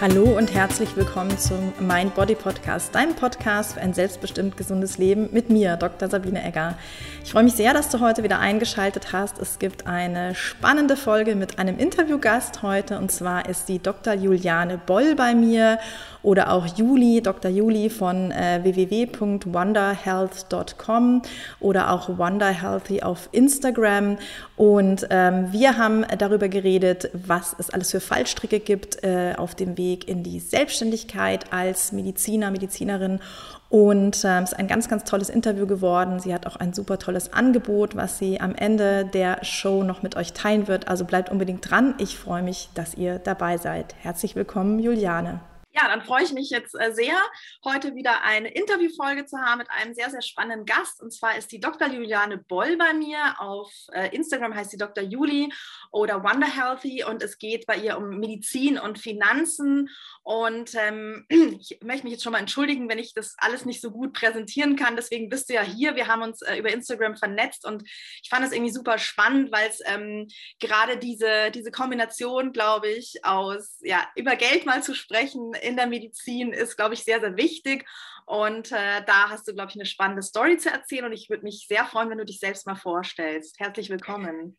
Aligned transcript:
Hallo 0.00 0.38
und 0.38 0.54
herzlich 0.54 0.94
willkommen 0.94 1.36
zum 1.38 1.72
Mind 1.80 2.14
Body 2.14 2.36
Podcast, 2.36 2.94
deinem 2.94 3.16
Podcast 3.16 3.72
für 3.72 3.80
ein 3.80 3.94
selbstbestimmt 3.94 4.56
gesundes 4.56 4.96
Leben 4.96 5.28
mit 5.32 5.50
mir, 5.50 5.74
Dr. 5.74 6.08
Sabine 6.08 6.44
Egger. 6.44 6.78
Ich 7.24 7.32
freue 7.32 7.42
mich 7.42 7.54
sehr, 7.54 7.74
dass 7.74 7.88
du 7.88 7.98
heute 7.98 8.22
wieder 8.22 8.38
eingeschaltet 8.38 9.12
hast. 9.12 9.40
Es 9.40 9.58
gibt 9.58 9.88
eine 9.88 10.36
spannende 10.36 10.96
Folge 10.96 11.34
mit 11.34 11.58
einem 11.58 11.78
Interviewgast 11.78 12.62
heute 12.62 12.96
und 12.96 13.10
zwar 13.10 13.48
ist 13.48 13.68
die 13.68 13.80
Dr. 13.80 14.14
Juliane 14.14 14.78
Boll 14.78 15.16
bei 15.16 15.34
mir 15.34 15.80
oder 16.22 16.52
auch 16.52 16.66
Juli, 16.66 17.22
Dr. 17.22 17.50
Juli 17.50 17.88
von 17.90 18.30
äh, 18.30 18.60
www.wonderhealth.com 18.62 21.22
oder 21.60 21.92
auch 21.92 22.18
Wonderhealthy 22.18 23.02
auf 23.02 23.28
Instagram. 23.32 24.18
Und 24.56 25.06
ähm, 25.10 25.52
wir 25.52 25.76
haben 25.78 26.04
darüber 26.18 26.48
geredet, 26.48 27.10
was 27.12 27.54
es 27.58 27.70
alles 27.70 27.90
für 27.90 28.00
Fallstricke 28.00 28.60
gibt 28.60 29.02
äh, 29.04 29.34
auf 29.36 29.54
dem 29.54 29.76
Weg 29.78 30.08
in 30.08 30.22
die 30.22 30.40
Selbstständigkeit 30.40 31.52
als 31.52 31.92
Mediziner, 31.92 32.50
Medizinerin 32.50 33.20
und 33.70 34.24
ähm, 34.24 34.44
es 34.44 34.52
ist 34.52 34.58
ein 34.58 34.66
ganz, 34.66 34.88
ganz 34.88 35.04
tolles 35.04 35.28
Interview 35.28 35.66
geworden. 35.66 36.20
Sie 36.20 36.32
hat 36.32 36.46
auch 36.46 36.56
ein 36.56 36.72
super 36.72 36.98
tolles 36.98 37.32
Angebot, 37.32 37.96
was 37.96 38.18
sie 38.18 38.40
am 38.40 38.54
Ende 38.54 39.04
der 39.04 39.44
Show 39.44 39.82
noch 39.82 40.02
mit 40.02 40.16
euch 40.16 40.32
teilen 40.32 40.68
wird. 40.68 40.88
Also 40.88 41.04
bleibt 41.04 41.30
unbedingt 41.30 41.70
dran. 41.70 41.94
Ich 41.98 42.16
freue 42.16 42.42
mich, 42.42 42.70
dass 42.74 42.94
ihr 42.94 43.18
dabei 43.18 43.58
seid. 43.58 43.94
Herzlich 44.00 44.36
willkommen, 44.36 44.78
Juliane. 44.78 45.40
Ja, 45.80 45.86
dann 45.86 46.02
freue 46.02 46.24
ich 46.24 46.32
mich 46.32 46.50
jetzt 46.50 46.74
äh, 46.74 46.92
sehr, 46.92 47.14
heute 47.64 47.94
wieder 47.94 48.24
eine 48.24 48.48
Interviewfolge 48.48 49.26
zu 49.26 49.38
haben 49.38 49.58
mit 49.58 49.70
einem 49.70 49.94
sehr, 49.94 50.10
sehr 50.10 50.22
spannenden 50.22 50.66
Gast. 50.66 51.00
Und 51.00 51.12
zwar 51.12 51.38
ist 51.38 51.52
die 51.52 51.60
Dr. 51.60 51.86
Juliane 51.86 52.38
Boll 52.38 52.76
bei 52.76 52.92
mir. 52.94 53.36
Auf 53.38 53.72
äh, 53.92 54.08
Instagram 54.08 54.56
heißt 54.56 54.72
sie 54.72 54.76
Dr. 54.76 55.04
Juli 55.04 55.52
oder 55.92 56.24
Wonder 56.24 56.48
Healthy 56.48 57.04
und 57.04 57.22
es 57.22 57.38
geht 57.38 57.64
bei 57.66 57.76
ihr 57.76 57.96
um 57.96 58.18
Medizin 58.18 58.76
und 58.76 58.98
Finanzen. 58.98 59.88
Und 60.24 60.74
ähm, 60.74 61.26
ich 61.28 61.78
möchte 61.84 62.04
mich 62.04 62.14
jetzt 62.14 62.24
schon 62.24 62.32
mal 62.32 62.40
entschuldigen, 62.40 62.88
wenn 62.88 62.98
ich 62.98 63.14
das 63.14 63.36
alles 63.38 63.64
nicht 63.64 63.80
so 63.80 63.92
gut 63.92 64.14
präsentieren 64.14 64.74
kann. 64.74 64.96
Deswegen 64.96 65.28
bist 65.28 65.48
du 65.48 65.54
ja 65.54 65.62
hier. 65.62 65.94
Wir 65.94 66.08
haben 66.08 66.22
uns 66.22 66.42
äh, 66.42 66.56
über 66.56 66.72
Instagram 66.72 67.16
vernetzt 67.16 67.64
und 67.64 67.84
ich 67.84 68.28
fand 68.28 68.44
es 68.44 68.50
irgendwie 68.50 68.72
super 68.72 68.98
spannend, 68.98 69.52
weil 69.52 69.68
es 69.68 69.80
ähm, 69.86 70.26
gerade 70.58 70.96
diese, 70.96 71.52
diese 71.52 71.70
Kombination, 71.70 72.52
glaube 72.52 72.88
ich, 72.88 73.24
aus 73.24 73.78
ja, 73.82 74.08
über 74.16 74.34
Geld 74.34 74.66
mal 74.66 74.82
zu 74.82 74.92
sprechen 74.92 75.54
in 75.68 75.76
der 75.76 75.86
Medizin 75.86 76.52
ist, 76.52 76.76
glaube 76.76 76.94
ich, 76.94 77.04
sehr, 77.04 77.20
sehr 77.20 77.36
wichtig. 77.36 77.86
Und 78.26 78.72
äh, 78.72 79.04
da 79.06 79.30
hast 79.30 79.46
du, 79.48 79.54
glaube 79.54 79.70
ich, 79.70 79.76
eine 79.76 79.86
spannende 79.86 80.22
Story 80.22 80.58
zu 80.58 80.70
erzählen. 80.70 81.04
Und 81.04 81.12
ich 81.12 81.30
würde 81.30 81.44
mich 81.44 81.66
sehr 81.68 81.84
freuen, 81.84 82.10
wenn 82.10 82.18
du 82.18 82.24
dich 82.24 82.40
selbst 82.40 82.66
mal 82.66 82.74
vorstellst. 82.74 83.58
Herzlich 83.58 83.88
willkommen. 83.88 84.58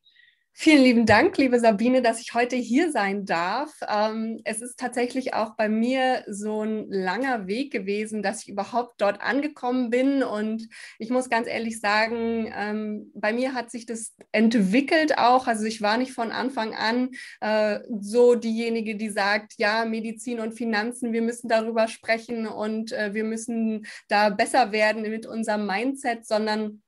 Vielen 0.61 0.83
lieben 0.83 1.05
Dank, 1.05 1.37
liebe 1.37 1.57
Sabine, 1.57 2.01
dass 2.01 2.19
ich 2.19 2.33
heute 2.33 2.57
hier 2.57 2.91
sein 2.91 3.23
darf. 3.23 3.71
Ähm, 3.87 4.41
es 4.43 4.61
ist 4.61 4.77
tatsächlich 4.77 5.33
auch 5.33 5.55
bei 5.55 5.69
mir 5.69 6.25
so 6.27 6.63
ein 6.63 6.91
langer 6.91 7.47
Weg 7.47 7.71
gewesen, 7.71 8.21
dass 8.21 8.41
ich 8.41 8.49
überhaupt 8.49 8.99
dort 8.99 9.21
angekommen 9.21 9.89
bin. 9.89 10.21
Und 10.21 10.67
ich 10.97 11.11
muss 11.11 11.29
ganz 11.29 11.47
ehrlich 11.47 11.79
sagen, 11.79 12.51
ähm, 12.53 13.09
bei 13.15 13.31
mir 13.31 13.53
hat 13.53 13.71
sich 13.71 13.85
das 13.85 14.17
entwickelt 14.33 15.17
auch. 15.17 15.47
Also 15.47 15.63
ich 15.63 15.81
war 15.81 15.97
nicht 15.97 16.11
von 16.11 16.29
Anfang 16.29 16.75
an 16.75 17.11
äh, 17.39 17.79
so 18.01 18.35
diejenige, 18.35 18.97
die 18.97 19.11
sagt, 19.11 19.53
ja, 19.59 19.85
Medizin 19.85 20.41
und 20.41 20.55
Finanzen, 20.55 21.13
wir 21.13 21.21
müssen 21.21 21.47
darüber 21.47 21.87
sprechen 21.87 22.47
und 22.47 22.91
äh, 22.91 23.13
wir 23.13 23.23
müssen 23.23 23.85
da 24.09 24.29
besser 24.29 24.73
werden 24.73 25.03
mit 25.03 25.25
unserem 25.25 25.65
Mindset, 25.65 26.27
sondern 26.27 26.81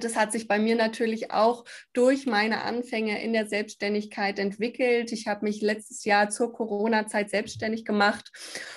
das 0.00 0.16
hat 0.16 0.32
sich 0.32 0.46
bei 0.46 0.58
mir 0.58 0.76
natürlich 0.76 1.30
auch 1.30 1.64
durch 1.92 2.26
meine 2.26 2.62
Anfänge 2.62 3.22
in 3.22 3.32
der 3.32 3.46
Selbstständigkeit 3.46 4.38
entwickelt. 4.38 5.10
Ich 5.12 5.26
habe 5.26 5.44
mich 5.44 5.62
letztes 5.62 6.04
Jahr 6.04 6.28
zur 6.28 6.52
Corona-Zeit 6.52 7.30
selbstständig 7.30 7.84
gemacht 7.84 8.30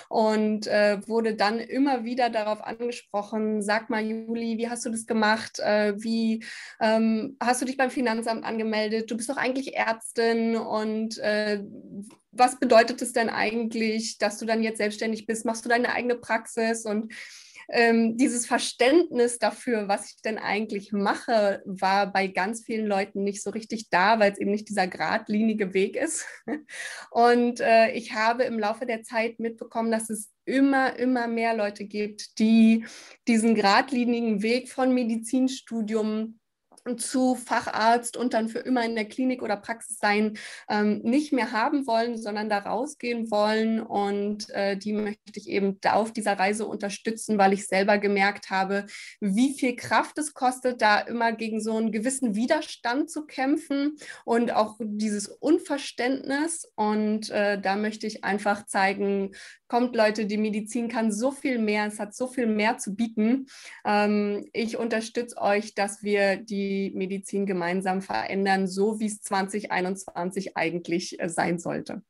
und 0.08 0.66
äh, 0.66 1.06
wurde 1.06 1.34
dann 1.34 1.58
immer 1.58 2.04
wieder 2.04 2.30
darauf 2.30 2.62
angesprochen, 2.62 3.60
sag 3.60 3.90
mal, 3.90 4.02
Juli, 4.02 4.56
wie 4.56 4.68
hast 4.68 4.86
du 4.86 4.90
das 4.90 5.06
gemacht? 5.06 5.58
Äh, 5.58 5.94
wie 6.02 6.42
ähm, 6.80 7.36
hast 7.38 7.60
du 7.60 7.66
dich 7.66 7.76
beim 7.76 7.90
Finanzamt 7.90 8.44
angemeldet? 8.44 9.10
Du 9.10 9.16
bist 9.16 9.28
doch 9.28 9.36
eigentlich 9.36 9.76
Ärztin 9.76 10.56
und 10.56 11.18
äh, 11.18 11.62
was 12.32 12.58
bedeutet 12.58 13.02
es 13.02 13.12
denn 13.12 13.28
eigentlich, 13.28 14.18
dass 14.18 14.38
du 14.38 14.46
dann 14.46 14.62
jetzt 14.62 14.78
selbstständig 14.78 15.26
bist? 15.26 15.44
Machst 15.44 15.64
du 15.64 15.68
deine 15.68 15.92
eigene 15.92 16.16
Praxis? 16.16 16.84
Und 16.84 17.12
ähm, 17.68 18.16
dieses 18.16 18.46
Verständnis 18.46 19.38
dafür, 19.38 19.88
was 19.88 20.10
ich 20.10 20.22
denn 20.22 20.38
eigentlich 20.38 20.92
mache, 20.92 21.62
war 21.64 22.12
bei 22.12 22.26
ganz 22.26 22.64
vielen 22.64 22.86
Leuten 22.86 23.24
nicht 23.24 23.42
so 23.42 23.50
richtig 23.50 23.90
da, 23.90 24.18
weil 24.18 24.32
es 24.32 24.38
eben 24.38 24.50
nicht 24.50 24.68
dieser 24.68 24.86
geradlinige 24.86 25.74
Weg 25.74 25.96
ist. 25.96 26.26
Und 27.10 27.60
äh, 27.60 27.92
ich 27.92 28.14
habe 28.14 28.44
im 28.44 28.58
Laufe 28.58 28.86
der 28.86 29.02
Zeit 29.02 29.40
mitbekommen, 29.40 29.90
dass 29.90 30.10
es 30.10 30.30
immer, 30.44 30.98
immer 30.98 31.26
mehr 31.26 31.56
Leute 31.56 31.84
gibt, 31.84 32.38
die 32.38 32.84
diesen 33.26 33.54
geradlinigen 33.54 34.42
Weg 34.42 34.68
von 34.68 34.92
Medizinstudium 34.92 36.38
zu 36.96 37.34
Facharzt 37.34 38.16
und 38.16 38.34
dann 38.34 38.48
für 38.48 38.58
immer 38.58 38.84
in 38.84 38.94
der 38.94 39.06
Klinik 39.06 39.42
oder 39.42 39.56
Praxis 39.56 39.98
sein 39.98 40.36
ähm, 40.68 41.00
nicht 41.02 41.32
mehr 41.32 41.52
haben 41.52 41.86
wollen, 41.86 42.18
sondern 42.18 42.48
da 42.48 42.58
rausgehen 42.58 43.30
wollen. 43.30 43.80
Und 43.80 44.50
äh, 44.50 44.76
die 44.76 44.92
möchte 44.92 45.32
ich 45.34 45.48
eben 45.48 45.80
da 45.80 45.94
auf 45.94 46.12
dieser 46.12 46.38
Reise 46.38 46.66
unterstützen, 46.66 47.38
weil 47.38 47.52
ich 47.52 47.66
selber 47.66 47.98
gemerkt 47.98 48.50
habe, 48.50 48.86
wie 49.20 49.54
viel 49.54 49.76
Kraft 49.76 50.18
es 50.18 50.34
kostet, 50.34 50.82
da 50.82 51.00
immer 51.00 51.32
gegen 51.32 51.60
so 51.60 51.76
einen 51.76 51.92
gewissen 51.92 52.34
Widerstand 52.34 53.10
zu 53.10 53.24
kämpfen 53.24 53.96
und 54.24 54.52
auch 54.52 54.76
dieses 54.80 55.28
Unverständnis. 55.28 56.70
Und 56.76 57.30
äh, 57.30 57.60
da 57.60 57.76
möchte 57.76 58.06
ich 58.06 58.24
einfach 58.24 58.66
zeigen, 58.66 59.32
kommt 59.74 59.96
Leute, 59.96 60.26
die 60.26 60.36
Medizin 60.36 60.86
kann 60.86 61.10
so 61.10 61.32
viel 61.32 61.58
mehr, 61.58 61.86
es 61.86 61.98
hat 61.98 62.14
so 62.14 62.28
viel 62.28 62.46
mehr 62.46 62.78
zu 62.78 62.94
bieten. 62.94 63.48
Ähm, 63.84 64.48
ich 64.52 64.76
unterstütze 64.76 65.36
euch, 65.36 65.74
dass 65.74 66.04
wir 66.04 66.36
die 66.36 66.92
Medizin 66.94 67.44
gemeinsam 67.44 68.00
verändern, 68.00 68.68
so 68.68 69.00
wie 69.00 69.06
es 69.06 69.20
2021 69.22 70.56
eigentlich 70.56 71.18
äh, 71.18 71.28
sein 71.28 71.58
sollte. 71.58 72.04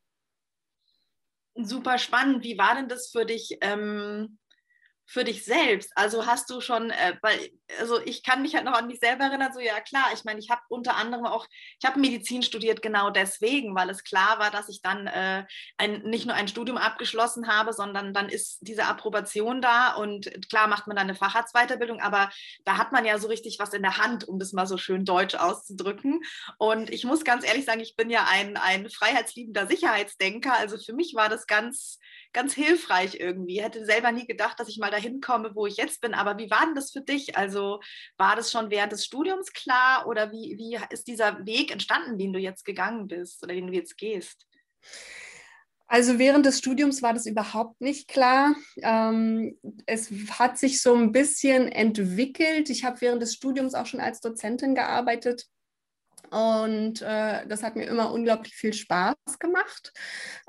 Super 1.55 1.97
spannend. 1.97 2.45
Wie 2.45 2.59
war 2.59 2.75
denn 2.75 2.89
das 2.89 3.09
für 3.09 3.25
dich? 3.25 3.57
Ähm 3.63 4.39
für 5.07 5.25
dich 5.25 5.45
selbst? 5.45 5.93
Also 5.97 6.27
hast 6.27 6.51
du 6.51 6.61
schon, 6.61 6.91
äh, 6.91 7.17
weil, 7.23 7.51
also 7.81 8.01
ich 8.05 8.23
kann 8.23 8.43
mich 8.43 8.55
halt 8.55 8.65
noch 8.65 8.75
an 8.75 8.87
mich 8.87 9.01
selber 9.01 9.25
erinnern, 9.25 9.53
so 9.53 9.61
ja 9.61 9.81
klar, 9.81 10.07
ich 10.13 10.25
meine, 10.25 10.39
ich 10.39 10.51
habe 10.51 10.61
unter 10.69 10.97
anderem 10.97 11.27
auch, 11.27 11.47
ich 11.81 11.89
habe 11.89 11.99
Medizin 11.99 12.43
studiert 12.43 12.83
genau 12.83 13.11
deswegen, 13.11 13.75
weil 13.75 13.91
es 13.91 14.05
klar 14.05 14.39
war, 14.39 14.51
dass 14.51 14.69
ich 14.69 14.83
dann 14.83 15.07
äh, 15.07 15.47
ein, 15.79 16.03
nicht 16.03 16.27
nur 16.27 16.35
ein 16.35 16.49
Studium 16.49 16.77
abgeschlossen 16.77 17.49
habe, 17.49 17.73
sondern 17.73 18.13
dann 18.13 18.29
ist 18.29 18.59
diese 18.61 18.85
Approbation 18.85 19.63
da 19.63 19.95
und 19.95 20.31
klar 20.49 20.67
macht 20.67 20.87
man 20.87 20.97
dann 20.97 21.09
eine 21.09 21.17
Facharztweiterbildung, 21.17 22.01
aber 22.01 22.31
da 22.65 22.77
hat 22.77 22.93
man 22.93 23.05
ja 23.05 23.19
so 23.19 23.29
richtig 23.29 23.59
was 23.59 23.73
in 23.73 23.83
der 23.83 23.99
Hand, 23.99 24.29
um 24.29 24.39
das 24.39 24.53
mal 24.53 24.67
so 24.67 24.77
schön 24.77 25.05
deutsch 25.05 25.35
auszudrücken. 25.35 26.21
Und 26.59 26.91
ich 26.91 27.05
muss 27.05 27.25
ganz 27.25 27.47
ehrlich 27.47 27.65
sagen, 27.65 27.81
ich 27.81 27.97
bin 27.97 28.11
ja 28.11 28.27
ein, 28.29 28.57
ein 28.57 28.91
freiheitsliebender 28.91 29.67
Sicherheitsdenker, 29.67 30.55
also 30.55 30.77
für 30.79 30.93
mich 30.93 31.15
war 31.15 31.29
das 31.29 31.47
ganz 31.47 31.99
ganz 32.35 32.53
hilfreich 32.53 33.21
irgendwie. 33.21 33.59
Ich 33.59 33.65
hätte 33.65 33.87
selber 33.87 34.13
nie 34.13 34.27
gedacht, 34.27 34.61
dass 34.61 34.69
ich 34.69 34.79
mal 34.79 34.91
dahin 34.91 35.23
komme, 35.23 35.55
wo 35.55 35.67
ich 35.67 35.77
jetzt 35.77 36.03
bin. 36.03 36.13
Aber 36.13 36.37
wie 36.37 36.51
war 36.51 36.67
denn 36.67 36.75
das 36.75 36.91
für 36.91 37.01
dich? 37.01 37.39
Also 37.39 37.55
war 38.17 38.37
das 38.37 38.51
schon 38.51 38.71
während 38.71 38.93
des 38.93 39.05
Studiums 39.05 39.53
klar 39.53 40.07
oder 40.07 40.33
wie, 40.33 40.57
wie 40.59 40.79
ist 40.91 41.07
dieser 41.07 41.45
Weg 41.47 41.73
entstanden, 41.73 42.19
den 42.19 42.33
du 42.33 42.39
jetzt 42.39 42.65
gegangen 42.65 43.07
bist 43.09 43.43
oder 43.43 43.55
den 43.55 43.67
du 43.67 43.73
jetzt 43.73 43.97
gehst? 43.97 44.47
Also 45.87 46.19
während 46.19 46.47
des 46.47 46.59
Studiums 46.59 47.03
war 47.03 47.13
das 47.13 47.27
überhaupt 47.27 47.81
nicht 47.81 48.09
klar. 48.09 48.55
Ähm, 48.83 49.59
es 49.87 50.11
hat 50.31 50.59
sich 50.59 50.81
so 50.81 50.95
ein 50.95 51.13
bisschen 51.13 51.69
entwickelt. 51.69 52.71
Ich 52.71 52.85
habe 52.85 53.01
während 53.01 53.23
des 53.23 53.35
Studiums 53.35 53.75
auch 53.75 53.87
schon 53.87 54.01
als 54.01 54.21
Dozentin 54.21 54.75
gearbeitet 54.75 55.47
und 56.35 57.01
äh, 57.01 57.47
das 57.47 57.63
hat 57.63 57.77
mir 57.77 57.85
immer 57.85 58.11
unglaublich 58.13 58.55
viel 58.57 58.73
Spaß 58.73 59.15
gemacht. 59.39 59.93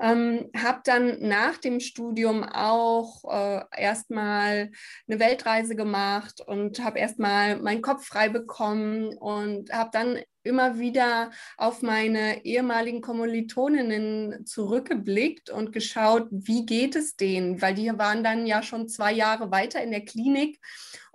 Ähm, 0.00 0.50
habe 0.56 0.80
dann 0.84 1.20
nach 1.20 1.58
dem 1.58 1.78
Studium 1.78 2.42
auch 2.42 3.22
äh, 3.30 3.62
erstmal 3.76 4.72
eine 5.08 5.20
Weltreise 5.20 5.76
gemacht 5.76 6.40
und 6.44 6.82
habe 6.82 6.98
erstmal 6.98 7.60
meinen 7.60 7.82
Kopf 7.82 8.04
frei 8.04 8.28
bekommen 8.28 9.16
und 9.16 9.72
habe 9.72 9.90
dann 9.92 10.18
immer 10.46 10.78
wieder 10.78 11.30
auf 11.56 11.82
meine 11.82 12.44
ehemaligen 12.44 13.00
Kommilitoninnen 13.00 14.46
zurückgeblickt 14.46 15.50
und 15.50 15.72
geschaut, 15.72 16.28
wie 16.30 16.64
geht 16.64 16.96
es 16.96 17.16
denen, 17.16 17.60
weil 17.60 17.74
die 17.74 17.90
waren 17.98 18.24
dann 18.24 18.46
ja 18.46 18.62
schon 18.62 18.88
zwei 18.88 19.12
Jahre 19.12 19.50
weiter 19.50 19.82
in 19.82 19.90
der 19.90 20.04
Klinik 20.04 20.58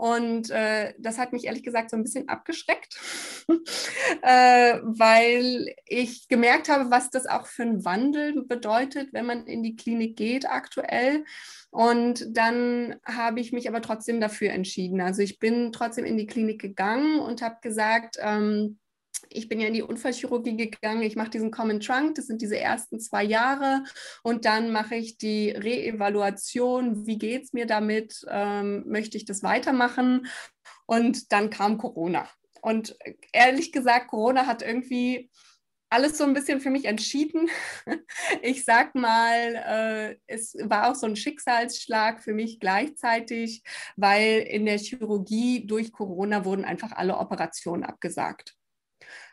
und 0.02 0.50
äh, 0.50 0.96
das 0.98 1.20
hat 1.20 1.32
mich 1.32 1.46
ehrlich 1.46 1.62
gesagt 1.62 1.92
so 1.92 1.96
ein 1.96 2.02
bisschen 2.02 2.28
abgeschreckt, 2.28 3.00
äh, 4.24 4.80
weil 4.82 5.76
ich 5.86 6.28
gemerkt 6.28 6.70
habe, 6.70 6.90
was 6.90 7.12
das 7.12 7.28
auch 7.28 7.46
für 7.46 7.62
einen 7.62 7.86
Wandel 7.86 8.44
bedeutet, 8.46 9.14
wenn 9.14 9.28
man 9.28 9.46
in 9.46 9.62
die 9.62 9.76
Klinik 9.76 10.18
geht 10.18 10.50
aktuell. 10.50 11.24
Und 11.70 12.26
dann 12.36 12.96
habe 13.06 13.42
ich 13.42 13.54
mich 13.54 13.70
aber 13.70 13.82
trotzdem 13.82 14.20
dafür 14.20 14.50
entschieden. 14.50 15.02
Also 15.02 15.22
ich 15.22 15.38
bin 15.38 15.72
trotzdem 15.72 16.06
in 16.06 16.18
die 16.18 16.26
Klinik 16.26 16.60
gegangen 16.60 17.20
und 17.20 17.44
habe 17.44 17.58
gesagt, 17.62 18.18
ähm, 18.20 18.80
ich 19.30 19.48
bin 19.48 19.60
ja 19.60 19.68
in 19.68 19.74
die 19.74 19.82
Unfallchirurgie 19.82 20.58
gegangen. 20.58 21.02
Ich 21.04 21.16
mache 21.16 21.30
diesen 21.30 21.52
Common 21.52 21.80
Trunk, 21.80 22.16
das 22.16 22.28
sind 22.28 22.42
diese 22.42 22.60
ersten 22.60 23.00
zwei 23.00 23.24
Jahre. 23.24 23.84
Und 24.24 24.46
dann 24.46 24.72
mache 24.72 24.96
ich 24.96 25.18
die 25.18 25.52
Reevaluation. 25.52 27.06
Wie 27.06 27.18
geht 27.18 27.44
es 27.44 27.54
mir 27.54 27.66
damit? 27.66 28.26
Ähm, 28.30 28.84
möchte 28.88 29.18
ich 29.18 29.26
das 29.26 29.44
weitermachen? 29.44 30.28
Und 30.86 31.32
dann 31.32 31.50
kam 31.50 31.78
Corona. 31.78 32.28
Und 32.62 32.96
ehrlich 33.34 33.72
gesagt, 33.72 34.08
Corona 34.08 34.46
hat 34.46 34.62
irgendwie 34.62 35.30
alles 35.92 36.18
so 36.18 36.24
ein 36.24 36.34
bisschen 36.34 36.62
für 36.62 36.70
mich 36.70 36.86
entschieden. 36.86 37.50
Ich 38.42 38.66
sag 38.66 38.96
mal, 38.96 39.56
äh, 39.56 40.16
es 40.28 40.56
war 40.64 40.90
auch 40.90 40.96
so 40.96 41.06
ein 41.06 41.16
Schicksalsschlag 41.16 42.24
für 42.24 42.34
mich 42.34 42.60
gleichzeitig, 42.60 43.64
weil 43.96 44.40
in 44.40 44.66
der 44.66 44.78
Chirurgie 44.78 45.66
durch 45.68 45.92
Corona 45.92 46.46
wurden 46.46 46.66
einfach 46.66 46.92
alle 46.94 47.18
Operationen 47.18 47.84
abgesagt. 47.84 48.56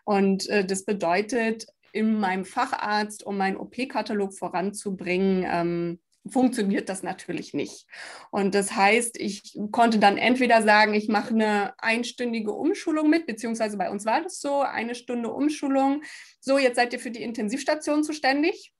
Und 0.09 0.49
äh, 0.49 0.65
das 0.65 0.87
bedeutet, 0.87 1.67
in 1.93 2.19
meinem 2.19 2.47
Facharzt, 2.47 3.27
um 3.27 3.37
meinen 3.37 3.59
OP-Katalog 3.59 4.33
voranzubringen, 4.33 5.45
ähm, 5.47 6.01
funktioniert 6.27 6.89
das 6.89 7.03
natürlich 7.03 7.53
nicht. 7.53 7.85
Und 8.31 8.55
das 8.55 8.75
heißt, 8.75 9.21
ich 9.21 9.59
konnte 9.71 9.99
dann 9.99 10.17
entweder 10.17 10.63
sagen, 10.63 10.95
ich 10.95 11.09
mache 11.09 11.35
eine 11.35 11.75
einstündige 11.79 12.53
Umschulung 12.53 13.11
mit, 13.11 13.27
beziehungsweise 13.27 13.77
bei 13.77 13.91
uns 13.91 14.07
war 14.07 14.23
das 14.23 14.41
so, 14.41 14.63
eine 14.63 14.95
Stunde 14.95 15.31
Umschulung. 15.31 16.03
So, 16.41 16.57
jetzt 16.57 16.77
seid 16.77 16.95
ihr 16.95 17.01
für 17.01 17.11
die 17.11 17.23
Intensivstation 17.23 18.03
zuständig. 18.03 18.73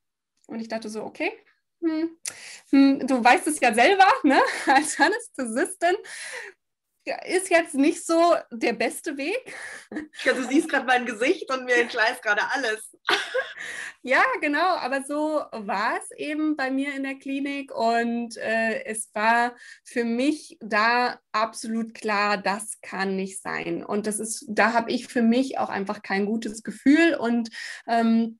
Und 0.47 0.61
ich 0.61 0.69
dachte 0.69 0.89
so, 0.89 1.03
okay, 1.03 1.31
hm, 1.83 2.09
hm, 2.71 3.07
du 3.07 3.23
weißt 3.23 3.47
es 3.49 3.61
ja 3.61 3.75
selber, 3.75 4.09
ne? 4.23 4.41
als 4.67 4.99
Anästhesistin 4.99 5.95
ist 7.25 7.51
jetzt 7.51 7.75
nicht 7.75 8.05
so 8.05 8.37
der 8.51 8.73
beste 8.73 9.17
Weg. 9.17 9.55
Ja, 10.25 10.33
du 10.33 10.43
siehst 10.45 10.69
gerade 10.69 10.87
mein 10.87 11.07
Gesicht 11.07 11.51
und 11.53 11.65
mir 11.65 11.77
entgleist 11.77 12.23
gerade 12.23 12.43
alles. 12.51 12.97
ja, 14.03 14.23
genau, 14.41 14.77
aber 14.77 15.03
so 15.03 15.43
war 15.53 15.99
es 15.99 16.11
eben 16.17 16.57
bei 16.57 16.71
mir 16.71 16.95
in 16.95 17.03
der 17.03 17.17
Klinik 17.17 17.75
und 17.75 18.37
äh, 18.37 18.85
es 18.85 19.11
war 19.15 19.57
für 19.85 20.05
mich 20.05 20.57
da 20.61 21.19
absolut 21.33 21.95
klar, 21.95 22.37
das 22.37 22.81
kann 22.83 23.17
nicht 23.17 23.41
sein. 23.41 23.85
Und 23.85 24.07
das 24.07 24.19
ist, 24.19 24.45
da 24.49 24.73
habe 24.73 24.91
ich 24.91 25.09
für 25.09 25.23
mich 25.23 25.59
auch 25.59 25.71
einfach 25.71 26.03
kein 26.03 26.27
gutes 26.27 26.63
Gefühl 26.63 27.15
und 27.15 27.51
ähm, 27.87 28.39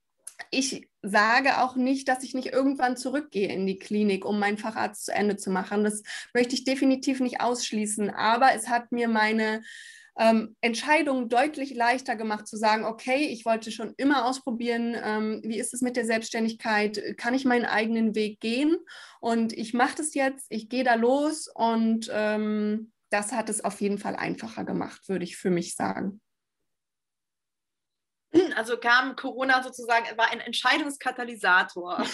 ich 0.51 0.89
sage 1.03 1.63
auch 1.63 1.77
nicht, 1.77 2.09
dass 2.09 2.23
ich 2.23 2.35
nicht 2.35 2.53
irgendwann 2.53 2.97
zurückgehe 2.97 3.49
in 3.49 3.67
die 3.67 3.79
Klinik, 3.79 4.25
um 4.25 4.39
meinen 4.39 4.59
Facharzt 4.59 5.07
zu 5.07 5.13
Ende 5.13 5.37
zu 5.37 5.51
machen. 5.51 5.85
Das 5.85 6.03
möchte 6.35 6.55
ich 6.55 6.65
definitiv 6.65 7.21
nicht 7.21 7.41
ausschließen. 7.41 8.11
Aber 8.11 8.55
es 8.55 8.69
hat 8.69 8.93
mir 8.93 9.09
meine 9.09 9.63
ähm, 10.19 10.57
Entscheidung 10.61 11.29
deutlich 11.29 11.75
leichter 11.75 12.17
gemacht 12.17 12.49
zu 12.49 12.57
sagen, 12.57 12.85
okay, 12.85 13.29
ich 13.29 13.45
wollte 13.45 13.71
schon 13.71 13.95
immer 13.97 14.27
ausprobieren, 14.27 14.97
ähm, 15.01 15.41
wie 15.45 15.59
ist 15.59 15.73
es 15.73 15.81
mit 15.81 15.97
der 15.97 16.05
Selbstständigkeit, 16.05 17.01
kann 17.17 17.35
ich 17.35 17.45
meinen 17.45 17.65
eigenen 17.65 18.15
Weg 18.17 18.41
gehen 18.41 18.77
und 19.21 19.53
ich 19.53 19.75
mache 19.75 19.97
das 19.97 20.15
jetzt, 20.15 20.47
ich 20.49 20.69
gehe 20.69 20.83
da 20.83 20.95
los 20.95 21.49
und 21.55 22.11
ähm, 22.13 22.93
das 23.11 23.33
hat 23.33 23.49
es 23.49 23.65
auf 23.65 23.81
jeden 23.81 23.99
Fall 23.99 24.17
einfacher 24.17 24.65
gemacht, 24.65 25.09
würde 25.09 25.25
ich 25.25 25.37
für 25.37 25.51
mich 25.51 25.77
sagen. 25.77 26.21
Also 28.57 28.77
kam 28.77 29.17
Corona 29.17 29.63
sozusagen, 29.63 30.07
war 30.17 30.31
ein 30.31 30.41
Entscheidungskatalysator. 30.41 32.05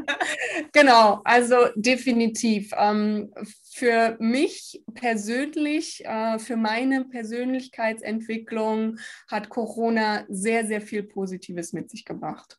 genau, 0.72 1.20
also 1.24 1.68
definitiv. 1.74 2.72
Ähm, 2.76 3.32
für 3.70 4.16
mich 4.18 4.82
persönlich, 4.94 6.04
äh, 6.04 6.38
für 6.38 6.56
meine 6.56 7.04
Persönlichkeitsentwicklung 7.04 8.98
hat 9.28 9.48
Corona 9.48 10.24
sehr, 10.28 10.66
sehr 10.66 10.80
viel 10.80 11.02
Positives 11.02 11.72
mit 11.72 11.90
sich 11.90 12.04
gebracht. 12.04 12.58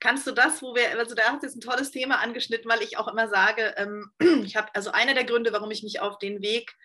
Kannst 0.00 0.26
du 0.26 0.32
das, 0.32 0.60
wo 0.60 0.74
wir, 0.74 0.98
also 0.98 1.14
da 1.14 1.22
hast 1.24 1.42
du 1.42 1.46
jetzt 1.46 1.56
ein 1.56 1.60
tolles 1.60 1.90
Thema 1.90 2.16
angeschnitten, 2.20 2.70
weil 2.70 2.82
ich 2.82 2.98
auch 2.98 3.08
immer 3.08 3.28
sage, 3.28 3.74
ähm, 3.78 4.10
ich 4.44 4.54
habe, 4.56 4.68
also 4.74 4.90
einer 4.90 5.14
der 5.14 5.24
Gründe, 5.24 5.52
warum 5.52 5.70
ich 5.70 5.82
mich 5.82 6.00
auf 6.00 6.18
den 6.18 6.42
Weg 6.42 6.76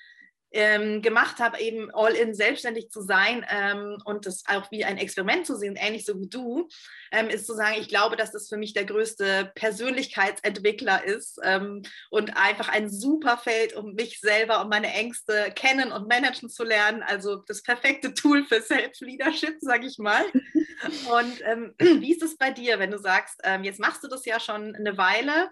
ähm, 0.51 1.01
gemacht 1.01 1.39
habe, 1.39 1.59
eben 1.59 1.91
all 1.93 2.13
in 2.13 2.33
selbstständig 2.33 2.89
zu 2.89 3.01
sein 3.01 3.45
ähm, 3.49 3.97
und 4.05 4.25
das 4.25 4.43
auch 4.47 4.71
wie 4.71 4.83
ein 4.83 4.97
Experiment 4.97 5.45
zu 5.45 5.55
sehen, 5.55 5.75
ähnlich 5.75 6.05
so 6.05 6.19
wie 6.19 6.27
du, 6.27 6.67
ähm, 7.11 7.29
ist 7.29 7.45
zu 7.45 7.53
sagen, 7.53 7.77
ich 7.79 7.87
glaube, 7.87 8.15
dass 8.15 8.31
das 8.31 8.49
für 8.49 8.57
mich 8.57 8.73
der 8.73 8.85
größte 8.85 9.51
Persönlichkeitsentwickler 9.55 11.03
ist 11.03 11.39
ähm, 11.43 11.83
und 12.09 12.35
einfach 12.35 12.69
ein 12.69 12.89
super 12.89 13.37
Feld, 13.37 13.75
um 13.75 13.93
mich 13.93 14.19
selber 14.19 14.61
und 14.61 14.69
meine 14.69 14.91
Ängste 14.93 15.51
kennen 15.55 15.91
und 15.91 16.07
managen 16.07 16.49
zu 16.49 16.63
lernen. 16.63 17.03
Also 17.03 17.37
das 17.47 17.61
perfekte 17.61 18.13
Tool 18.13 18.45
für 18.45 18.61
Self-Leadership, 18.61 19.57
sage 19.59 19.87
ich 19.87 19.97
mal. 19.97 20.23
Und 21.11 21.41
ähm, 21.43 21.73
wie 22.01 22.13
ist 22.13 22.23
es 22.23 22.37
bei 22.37 22.51
dir, 22.51 22.79
wenn 22.79 22.91
du 22.91 22.97
sagst, 22.97 23.41
ähm, 23.43 23.65
jetzt 23.65 23.81
machst 23.81 24.01
du 24.03 24.07
das 24.07 24.25
ja 24.25 24.39
schon 24.39 24.75
eine 24.75 24.97
Weile, 24.97 25.49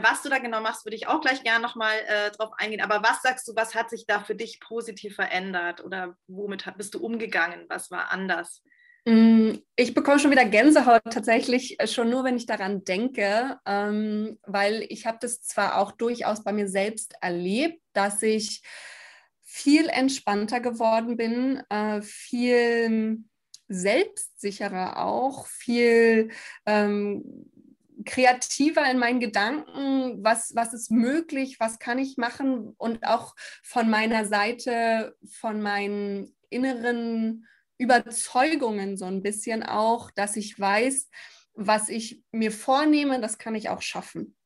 was 0.00 0.22
du 0.22 0.30
da 0.30 0.38
genau 0.38 0.60
machst, 0.60 0.86
würde 0.86 0.96
ich 0.96 1.06
auch 1.06 1.20
gleich 1.20 1.42
gerne 1.42 1.60
nochmal 1.60 1.96
äh, 2.06 2.30
drauf 2.30 2.50
eingehen. 2.56 2.80
Aber 2.80 3.02
was 3.02 3.20
sagst 3.22 3.46
du, 3.46 3.54
was 3.54 3.74
hat 3.74 3.90
sich 3.90 4.06
da 4.06 4.20
für 4.20 4.34
dich 4.40 4.60
positiv 4.60 5.14
verändert 5.14 5.84
oder 5.84 6.16
womit 6.26 6.64
bist 6.76 6.94
du 6.94 7.04
umgegangen? 7.04 7.66
Was 7.68 7.90
war 7.90 8.10
anders? 8.10 8.62
Mm, 9.06 9.52
ich 9.76 9.94
bekomme 9.94 10.18
schon 10.18 10.30
wieder 10.30 10.44
Gänsehaut 10.44 11.02
tatsächlich 11.04 11.80
äh, 11.80 11.86
schon 11.86 12.10
nur, 12.10 12.24
wenn 12.24 12.36
ich 12.36 12.46
daran 12.46 12.84
denke, 12.84 13.58
ähm, 13.66 14.38
weil 14.42 14.84
ich 14.88 15.06
habe 15.06 15.18
das 15.20 15.42
zwar 15.42 15.78
auch 15.78 15.92
durchaus 15.92 16.44
bei 16.44 16.52
mir 16.52 16.68
selbst 16.68 17.14
erlebt, 17.20 17.80
dass 17.92 18.22
ich 18.22 18.62
viel 19.42 19.88
entspannter 19.88 20.60
geworden 20.60 21.16
bin, 21.16 21.62
äh, 21.70 22.02
viel 22.02 23.24
selbstsicherer 23.68 25.04
auch, 25.04 25.46
viel 25.46 26.30
ähm, 26.66 27.50
kreativer 28.04 28.88
in 28.90 28.98
meinen 28.98 29.20
Gedanken, 29.20 30.22
was, 30.22 30.54
was 30.54 30.72
ist 30.72 30.90
möglich, 30.90 31.58
was 31.60 31.78
kann 31.78 31.98
ich 31.98 32.16
machen 32.16 32.74
und 32.78 33.04
auch 33.06 33.34
von 33.62 33.90
meiner 33.90 34.24
Seite, 34.24 35.16
von 35.30 35.60
meinen 35.60 36.34
inneren 36.48 37.46
Überzeugungen 37.78 38.96
so 38.96 39.06
ein 39.06 39.22
bisschen 39.22 39.62
auch, 39.62 40.10
dass 40.10 40.36
ich 40.36 40.58
weiß, 40.58 41.08
was 41.54 41.88
ich 41.88 42.22
mir 42.32 42.52
vornehme, 42.52 43.20
das 43.20 43.38
kann 43.38 43.54
ich 43.54 43.68
auch 43.68 43.82
schaffen. 43.82 44.36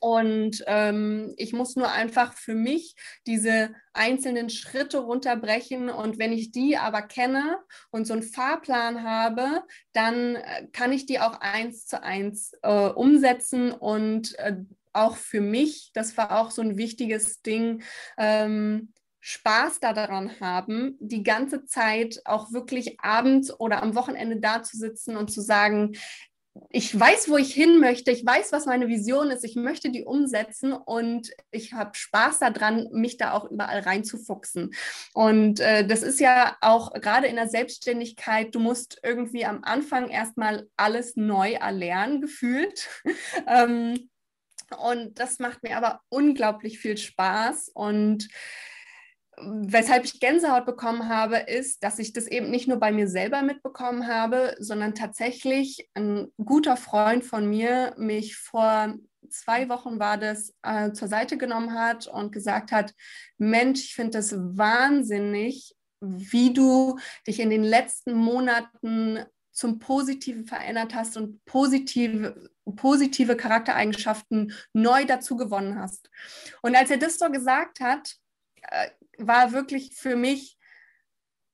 Und 0.00 0.62
ähm, 0.66 1.34
ich 1.36 1.52
muss 1.52 1.76
nur 1.76 1.90
einfach 1.90 2.34
für 2.34 2.54
mich 2.54 2.94
diese 3.26 3.74
einzelnen 3.92 4.50
Schritte 4.50 4.98
runterbrechen. 4.98 5.88
Und 5.88 6.18
wenn 6.18 6.32
ich 6.32 6.50
die 6.52 6.76
aber 6.76 7.02
kenne 7.02 7.58
und 7.90 8.06
so 8.06 8.14
einen 8.14 8.22
Fahrplan 8.22 9.02
habe, 9.02 9.62
dann 9.92 10.36
äh, 10.36 10.66
kann 10.72 10.92
ich 10.92 11.06
die 11.06 11.20
auch 11.20 11.40
eins 11.40 11.86
zu 11.86 12.02
eins 12.02 12.52
äh, 12.62 12.88
umsetzen. 12.88 13.72
Und 13.72 14.38
äh, 14.38 14.56
auch 14.92 15.16
für 15.16 15.40
mich, 15.40 15.90
das 15.94 16.16
war 16.16 16.38
auch 16.38 16.50
so 16.50 16.62
ein 16.62 16.76
wichtiges 16.76 17.42
Ding, 17.42 17.82
ähm, 18.16 18.92
Spaß 19.26 19.80
daran 19.80 20.38
haben, 20.38 20.98
die 21.00 21.22
ganze 21.22 21.64
Zeit 21.64 22.20
auch 22.26 22.52
wirklich 22.52 23.00
abends 23.00 23.58
oder 23.58 23.82
am 23.82 23.94
Wochenende 23.94 24.38
da 24.38 24.62
zu 24.62 24.76
sitzen 24.76 25.16
und 25.16 25.32
zu 25.32 25.40
sagen, 25.40 25.92
ich 26.70 26.98
weiß, 26.98 27.28
wo 27.28 27.36
ich 27.36 27.52
hin 27.52 27.80
möchte, 27.80 28.10
ich 28.10 28.24
weiß, 28.24 28.52
was 28.52 28.66
meine 28.66 28.86
Vision 28.88 29.30
ist, 29.30 29.44
ich 29.44 29.56
möchte 29.56 29.90
die 29.90 30.04
umsetzen 30.04 30.72
und 30.72 31.30
ich 31.50 31.72
habe 31.72 31.94
Spaß 31.94 32.38
daran, 32.38 32.88
mich 32.92 33.16
da 33.16 33.32
auch 33.32 33.50
überall 33.50 33.80
reinzufuchsen. 33.80 34.72
Und 35.14 35.60
äh, 35.60 35.86
das 35.86 36.02
ist 36.02 36.20
ja 36.20 36.56
auch 36.60 36.92
gerade 36.92 37.26
in 37.26 37.36
der 37.36 37.48
Selbstständigkeit, 37.48 38.54
du 38.54 38.60
musst 38.60 39.00
irgendwie 39.02 39.44
am 39.44 39.64
Anfang 39.64 40.10
erstmal 40.10 40.68
alles 40.76 41.16
neu 41.16 41.52
erlernen, 41.52 42.20
gefühlt. 42.20 42.88
ähm, 43.48 44.10
und 44.78 45.18
das 45.18 45.38
macht 45.40 45.62
mir 45.62 45.76
aber 45.76 46.00
unglaublich 46.08 46.78
viel 46.78 46.96
Spaß 46.96 47.70
und 47.74 48.28
weshalb 49.40 50.04
ich 50.04 50.20
Gänsehaut 50.20 50.66
bekommen 50.66 51.08
habe, 51.08 51.36
ist, 51.36 51.82
dass 51.82 51.98
ich 51.98 52.12
das 52.12 52.26
eben 52.26 52.50
nicht 52.50 52.68
nur 52.68 52.78
bei 52.78 52.92
mir 52.92 53.08
selber 53.08 53.42
mitbekommen 53.42 54.06
habe, 54.06 54.54
sondern 54.58 54.94
tatsächlich 54.94 55.88
ein 55.94 56.28
guter 56.42 56.76
Freund 56.76 57.24
von 57.24 57.48
mir 57.48 57.94
mich 57.96 58.36
vor 58.36 58.94
zwei 59.30 59.68
Wochen 59.68 59.98
war 59.98 60.18
das 60.18 60.54
äh, 60.62 60.92
zur 60.92 61.08
Seite 61.08 61.36
genommen 61.36 61.74
hat 61.74 62.06
und 62.06 62.32
gesagt 62.32 62.72
hat, 62.72 62.94
Mensch, 63.38 63.80
ich 63.80 63.94
finde 63.94 64.12
das 64.12 64.32
wahnsinnig, 64.36 65.74
wie 66.00 66.52
du 66.52 66.98
dich 67.26 67.40
in 67.40 67.50
den 67.50 67.64
letzten 67.64 68.14
Monaten 68.14 69.24
zum 69.52 69.78
Positiven 69.78 70.44
verändert 70.46 70.94
hast 70.94 71.16
und 71.16 71.44
positive, 71.44 72.50
positive 72.76 73.36
Charaktereigenschaften 73.36 74.52
neu 74.72 75.04
dazu 75.04 75.36
gewonnen 75.36 75.78
hast. 75.78 76.10
Und 76.60 76.76
als 76.76 76.90
er 76.90 76.98
das 76.98 77.18
so 77.18 77.30
gesagt 77.30 77.80
hat, 77.80 78.16
äh, 78.70 78.90
war 79.18 79.52
wirklich 79.52 79.94
für 79.94 80.16
mich, 80.16 80.58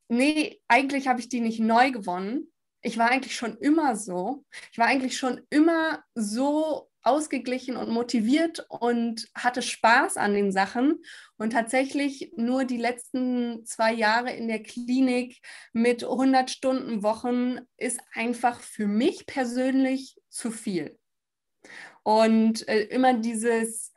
nee, 0.08 0.60
eigentlich 0.68 1.08
habe 1.08 1.20
ich 1.20 1.28
die 1.28 1.40
nicht 1.40 1.60
neu 1.60 1.90
gewonnen. 1.90 2.52
Ich 2.82 2.96
war 2.96 3.10
eigentlich 3.10 3.36
schon 3.36 3.56
immer 3.58 3.96
so. 3.96 4.44
Ich 4.72 4.78
war 4.78 4.86
eigentlich 4.86 5.18
schon 5.18 5.42
immer 5.50 6.02
so 6.14 6.90
ausgeglichen 7.02 7.76
und 7.76 7.90
motiviert 7.90 8.66
und 8.68 9.28
hatte 9.34 9.62
Spaß 9.62 10.16
an 10.16 10.34
den 10.34 10.52
Sachen. 10.52 11.02
Und 11.36 11.52
tatsächlich 11.52 12.32
nur 12.36 12.64
die 12.64 12.76
letzten 12.76 13.64
zwei 13.64 13.92
Jahre 13.92 14.32
in 14.32 14.48
der 14.48 14.62
Klinik 14.62 15.40
mit 15.72 16.04
100 16.04 16.50
Stunden 16.50 17.02
Wochen 17.02 17.58
ist 17.76 18.00
einfach 18.12 18.60
für 18.60 18.86
mich 18.86 19.26
persönlich 19.26 20.16
zu 20.28 20.50
viel. 20.50 20.98
Und 22.02 22.66
äh, 22.68 22.84
immer 22.84 23.14
dieses, 23.14 23.92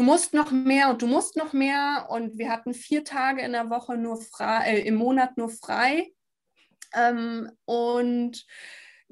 du 0.00 0.06
musst 0.06 0.32
noch 0.32 0.50
mehr 0.50 0.88
und 0.88 1.02
du 1.02 1.06
musst 1.06 1.36
noch 1.36 1.52
mehr. 1.52 2.06
Und 2.08 2.38
wir 2.38 2.50
hatten 2.50 2.72
vier 2.72 3.04
Tage 3.04 3.42
in 3.42 3.52
der 3.52 3.68
Woche 3.68 3.98
nur 3.98 4.18
frei, 4.22 4.76
äh, 4.76 4.80
im 4.80 4.94
Monat 4.94 5.36
nur 5.36 5.50
frei. 5.50 6.10
Ähm, 6.94 7.50
und 7.66 8.46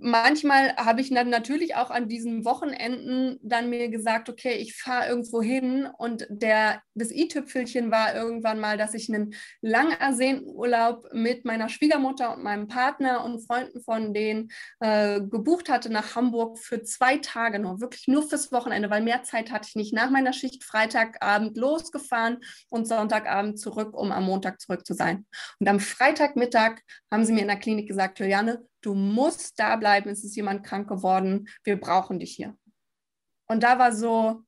manchmal 0.01 0.75
habe 0.77 1.01
ich 1.01 1.11
dann 1.11 1.29
natürlich 1.29 1.75
auch 1.77 1.91
an 1.91 2.09
diesen 2.09 2.45
Wochenenden 2.45 3.39
dann 3.43 3.69
mir 3.69 3.89
gesagt, 3.89 4.29
okay, 4.29 4.55
ich 4.55 4.77
fahre 4.77 5.09
irgendwo 5.09 5.43
hin 5.43 5.89
und 5.99 6.27
der, 6.31 6.83
das 6.95 7.11
i-Tüpfelchen 7.11 7.91
war 7.91 8.15
irgendwann 8.15 8.61
mal, 8.61 8.77
dass 8.77 8.95
ich 8.95 9.09
einen 9.09 9.35
lang 9.61 9.91
ersehnten 9.91 10.49
Urlaub 10.49 11.09
mit 11.13 11.45
meiner 11.45 11.69
Schwiegermutter 11.69 12.35
und 12.35 12.45
meinem 12.45 12.69
Partner 12.69 13.25
und 13.25 13.45
Freunden 13.45 13.83
von 13.83 14.15
denen 14.15 14.51
äh, 14.81 15.21
gebucht 15.21 15.69
hatte 15.69 15.91
nach 15.91 16.15
Hamburg 16.15 16.59
für 16.59 16.83
zwei 16.83 17.19
Tage 17.19 17.59
nur, 17.59 17.81
wirklich 17.81 18.07
nur 18.07 18.23
fürs 18.23 18.53
Wochenende, 18.53 18.91
weil 18.91 19.03
mehr 19.03 19.25
Zeit 19.25 19.51
hatte 19.51 19.69
ich 19.69 19.75
nicht. 19.75 19.93
Nach 19.93 20.11
meiner 20.11 20.33
Schicht 20.33 20.65
Freitagabend 20.65 21.57
losgefahren 21.57 22.39
und 22.69 22.87
Sonntagabend 22.87 23.59
zurück, 23.59 23.95
um 23.95 24.13
am 24.13 24.25
Montag 24.25 24.61
zurück 24.61 24.87
zu 24.87 24.95
sein. 24.95 25.27
Und 25.59 25.69
am 25.69 25.81
Freitagmittag 25.81 26.81
haben 27.11 27.25
sie 27.25 27.33
mir 27.33 27.43
in 27.43 27.49
der 27.49 27.57
Klinik 27.57 27.89
gesagt, 27.89 28.21
Juliane, 28.21 28.65
du 28.81 28.95
musst 28.95 29.59
da 29.59 29.77
bleiben, 29.77 30.11
es 30.11 30.25
ist 30.25 30.37
jemand 30.37 30.65
krank 30.65 30.89
geworden, 30.89 31.49
wir 31.65 31.79
brauchen 31.79 32.19
dich 32.19 32.35
hier. 32.35 32.57
Und 33.47 33.63
da 33.63 33.79
war 33.79 33.93
so, 33.93 34.43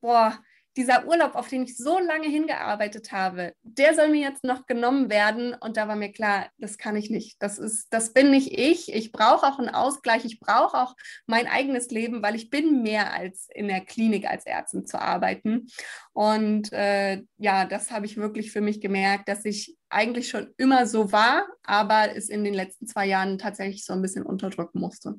boah, 0.00 0.38
dieser 0.76 1.06
Urlaub, 1.06 1.34
auf 1.34 1.48
den 1.48 1.64
ich 1.64 1.76
so 1.76 1.98
lange 1.98 2.28
hingearbeitet 2.28 3.12
habe, 3.12 3.54
der 3.62 3.94
soll 3.94 4.08
mir 4.08 4.20
jetzt 4.20 4.44
noch 4.44 4.66
genommen 4.66 5.10
werden. 5.10 5.54
Und 5.54 5.76
da 5.76 5.88
war 5.88 5.96
mir 5.96 6.12
klar, 6.12 6.48
das 6.58 6.78
kann 6.78 6.96
ich 6.96 7.10
nicht. 7.10 7.36
Das 7.42 7.58
ist, 7.58 7.88
das 7.90 8.12
bin 8.12 8.30
nicht 8.30 8.58
ich. 8.58 8.92
Ich 8.92 9.12
brauche 9.12 9.46
auch 9.46 9.58
einen 9.58 9.68
Ausgleich. 9.68 10.24
Ich 10.24 10.40
brauche 10.40 10.78
auch 10.78 10.94
mein 11.26 11.46
eigenes 11.46 11.90
Leben, 11.90 12.22
weil 12.22 12.34
ich 12.34 12.50
bin 12.50 12.82
mehr 12.82 13.12
als 13.12 13.48
in 13.54 13.68
der 13.68 13.82
Klinik 13.82 14.26
als 14.26 14.46
Ärztin 14.46 14.86
zu 14.86 15.00
arbeiten. 15.00 15.66
Und 16.12 16.72
äh, 16.72 17.22
ja, 17.36 17.66
das 17.66 17.90
habe 17.90 18.06
ich 18.06 18.16
wirklich 18.16 18.52
für 18.52 18.60
mich 18.60 18.80
gemerkt, 18.80 19.28
dass 19.28 19.44
ich 19.44 19.76
eigentlich 19.90 20.28
schon 20.28 20.54
immer 20.56 20.86
so 20.86 21.12
war, 21.12 21.46
aber 21.64 22.16
es 22.16 22.30
in 22.30 22.44
den 22.44 22.54
letzten 22.54 22.86
zwei 22.86 23.06
Jahren 23.06 23.36
tatsächlich 23.36 23.84
so 23.84 23.92
ein 23.92 24.02
bisschen 24.02 24.24
unterdrücken 24.24 24.80
musste 24.80 25.16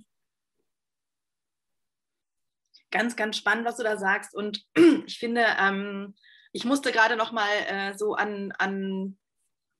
ganz, 2.93 3.17
ganz 3.17 3.35
spannend, 3.35 3.65
was 3.65 3.75
du 3.75 3.83
da 3.83 3.97
sagst. 3.97 4.33
Und 4.33 4.63
ich 5.05 5.17
finde, 5.17 5.45
ähm, 5.59 6.15
ich 6.53 6.63
musste 6.63 6.93
gerade 6.93 7.17
noch 7.17 7.33
mal 7.33 7.49
äh, 7.67 7.97
so 7.97 8.13
an, 8.13 8.53
an 8.57 9.17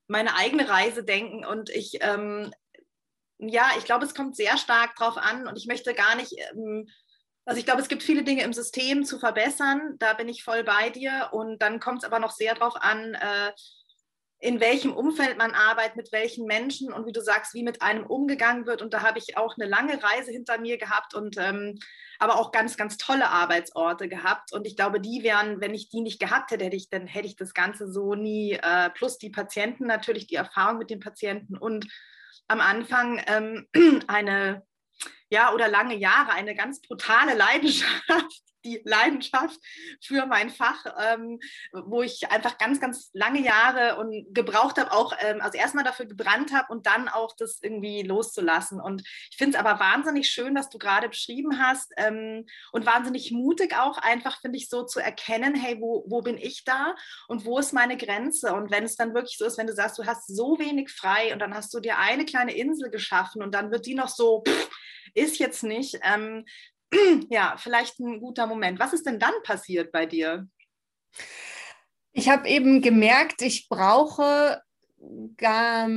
meine 0.08 0.36
eigene 0.36 0.68
Reise 0.68 1.04
denken. 1.04 1.46
Und 1.46 1.70
ich, 1.70 1.98
ähm, 2.00 2.52
ja, 3.38 3.70
ich 3.78 3.84
glaube, 3.84 4.04
es 4.04 4.14
kommt 4.14 4.36
sehr 4.36 4.58
stark 4.58 4.96
drauf 4.96 5.16
an. 5.16 5.46
Und 5.46 5.56
ich 5.56 5.66
möchte 5.66 5.94
gar 5.94 6.16
nicht, 6.16 6.32
ähm, 6.50 6.86
also 7.46 7.58
ich 7.58 7.64
glaube, 7.64 7.80
es 7.80 7.88
gibt 7.88 8.02
viele 8.02 8.24
Dinge 8.24 8.42
im 8.42 8.52
System 8.52 9.04
zu 9.04 9.18
verbessern, 9.18 9.96
da 9.98 10.14
bin 10.14 10.28
ich 10.28 10.44
voll 10.44 10.64
bei 10.64 10.90
dir. 10.90 11.30
Und 11.32 11.62
dann 11.62 11.80
kommt 11.80 12.02
es 12.02 12.04
aber 12.04 12.18
noch 12.18 12.32
sehr 12.32 12.54
drauf 12.54 12.74
an, 12.76 13.14
äh, 13.14 13.52
in 14.44 14.60
welchem 14.60 14.92
Umfeld 14.92 15.38
man 15.38 15.52
arbeitet, 15.52 15.96
mit 15.96 16.12
welchen 16.12 16.44
Menschen 16.44 16.92
und 16.92 17.06
wie 17.06 17.12
du 17.12 17.22
sagst, 17.22 17.54
wie 17.54 17.62
mit 17.62 17.80
einem 17.80 18.04
umgegangen 18.04 18.66
wird. 18.66 18.82
Und 18.82 18.92
da 18.92 19.00
habe 19.00 19.18
ich 19.18 19.38
auch 19.38 19.56
eine 19.56 19.66
lange 19.66 20.02
Reise 20.02 20.32
hinter 20.32 20.58
mir 20.58 20.76
gehabt 20.76 21.14
und 21.14 21.38
ähm, 21.38 21.78
aber 22.18 22.38
auch 22.38 22.52
ganz, 22.52 22.76
ganz 22.76 22.98
tolle 22.98 23.30
Arbeitsorte 23.30 24.06
gehabt. 24.06 24.52
Und 24.52 24.66
ich 24.66 24.76
glaube, 24.76 25.00
die 25.00 25.22
wären, 25.22 25.62
wenn 25.62 25.72
ich 25.72 25.88
die 25.88 26.02
nicht 26.02 26.20
gehabt 26.20 26.50
hätte, 26.50 26.66
hätte 26.66 26.76
ich, 26.76 26.90
dann 26.90 27.06
hätte 27.06 27.26
ich 27.26 27.36
das 27.36 27.54
Ganze 27.54 27.90
so 27.90 28.14
nie, 28.14 28.52
äh, 28.52 28.90
plus 28.90 29.16
die 29.16 29.30
Patienten 29.30 29.86
natürlich, 29.86 30.26
die 30.26 30.34
Erfahrung 30.34 30.76
mit 30.76 30.90
den 30.90 31.00
Patienten 31.00 31.56
und 31.56 31.86
am 32.46 32.60
Anfang 32.60 33.22
ähm, 33.26 33.66
eine, 34.08 34.62
ja, 35.30 35.54
oder 35.54 35.68
lange 35.68 35.96
Jahre 35.96 36.32
eine 36.32 36.54
ganz 36.54 36.82
brutale 36.82 37.32
Leidenschaft 37.32 38.42
die 38.64 38.80
Leidenschaft 38.84 39.60
für 40.00 40.26
mein 40.26 40.50
Fach, 40.50 40.84
ähm, 40.98 41.40
wo 41.72 42.02
ich 42.02 42.30
einfach 42.30 42.58
ganz, 42.58 42.80
ganz 42.80 43.10
lange 43.12 43.40
Jahre 43.40 43.96
und 43.98 44.34
gebraucht 44.34 44.78
habe, 44.78 44.92
auch 44.92 45.12
ähm, 45.20 45.40
also 45.40 45.58
erstmal 45.58 45.84
dafür 45.84 46.06
gebrannt 46.06 46.52
habe 46.52 46.72
und 46.72 46.86
dann 46.86 47.08
auch 47.08 47.34
das 47.36 47.58
irgendwie 47.62 48.02
loszulassen. 48.02 48.80
Und 48.80 49.02
ich 49.30 49.36
finde 49.36 49.56
es 49.56 49.64
aber 49.64 49.80
wahnsinnig 49.80 50.28
schön, 50.28 50.54
was 50.54 50.68
du 50.68 50.78
gerade 50.78 51.08
beschrieben 51.08 51.60
hast 51.60 51.92
ähm, 51.96 52.46
und 52.72 52.86
wahnsinnig 52.86 53.30
mutig 53.30 53.76
auch 53.76 53.98
einfach, 53.98 54.40
finde 54.40 54.58
ich, 54.58 54.68
so 54.68 54.84
zu 54.84 55.00
erkennen, 55.00 55.54
hey, 55.54 55.80
wo, 55.80 56.04
wo 56.08 56.22
bin 56.22 56.38
ich 56.38 56.64
da 56.64 56.94
und 57.28 57.44
wo 57.44 57.58
ist 57.58 57.72
meine 57.72 57.96
Grenze? 57.96 58.54
Und 58.54 58.70
wenn 58.70 58.84
es 58.84 58.96
dann 58.96 59.14
wirklich 59.14 59.36
so 59.36 59.44
ist, 59.44 59.58
wenn 59.58 59.66
du 59.66 59.74
sagst, 59.74 59.98
du 59.98 60.06
hast 60.06 60.26
so 60.34 60.58
wenig 60.58 60.90
frei 60.90 61.32
und 61.32 61.40
dann 61.40 61.54
hast 61.54 61.72
du 61.74 61.80
dir 61.80 61.98
eine 61.98 62.24
kleine 62.24 62.54
Insel 62.54 62.90
geschaffen 62.90 63.42
und 63.42 63.54
dann 63.54 63.70
wird 63.70 63.86
die 63.86 63.94
noch 63.94 64.08
so, 64.08 64.42
pff, 64.46 64.70
ist 65.14 65.38
jetzt 65.38 65.62
nicht, 65.62 66.00
ähm, 66.02 66.44
ja, 67.30 67.56
vielleicht 67.58 67.98
ein 68.00 68.20
guter 68.20 68.46
Moment. 68.46 68.78
Was 68.78 68.92
ist 68.92 69.06
denn 69.06 69.18
dann 69.18 69.34
passiert 69.42 69.92
bei 69.92 70.06
dir? 70.06 70.48
Ich 72.12 72.28
habe 72.28 72.48
eben 72.48 72.80
gemerkt, 72.80 73.42
ich 73.42 73.68
brauche 73.68 74.62
gar 75.36 75.88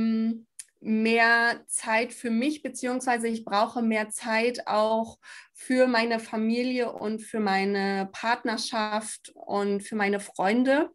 mehr 0.80 1.64
Zeit 1.66 2.12
für 2.12 2.30
mich, 2.30 2.62
beziehungsweise 2.62 3.28
ich 3.28 3.44
brauche 3.44 3.82
mehr 3.82 4.10
Zeit 4.10 4.66
auch 4.66 5.18
für 5.52 5.86
meine 5.86 6.20
Familie 6.20 6.92
und 6.92 7.20
für 7.20 7.40
meine 7.40 8.08
Partnerschaft 8.12 9.32
und 9.34 9.82
für 9.82 9.96
meine 9.96 10.20
Freunde. 10.20 10.90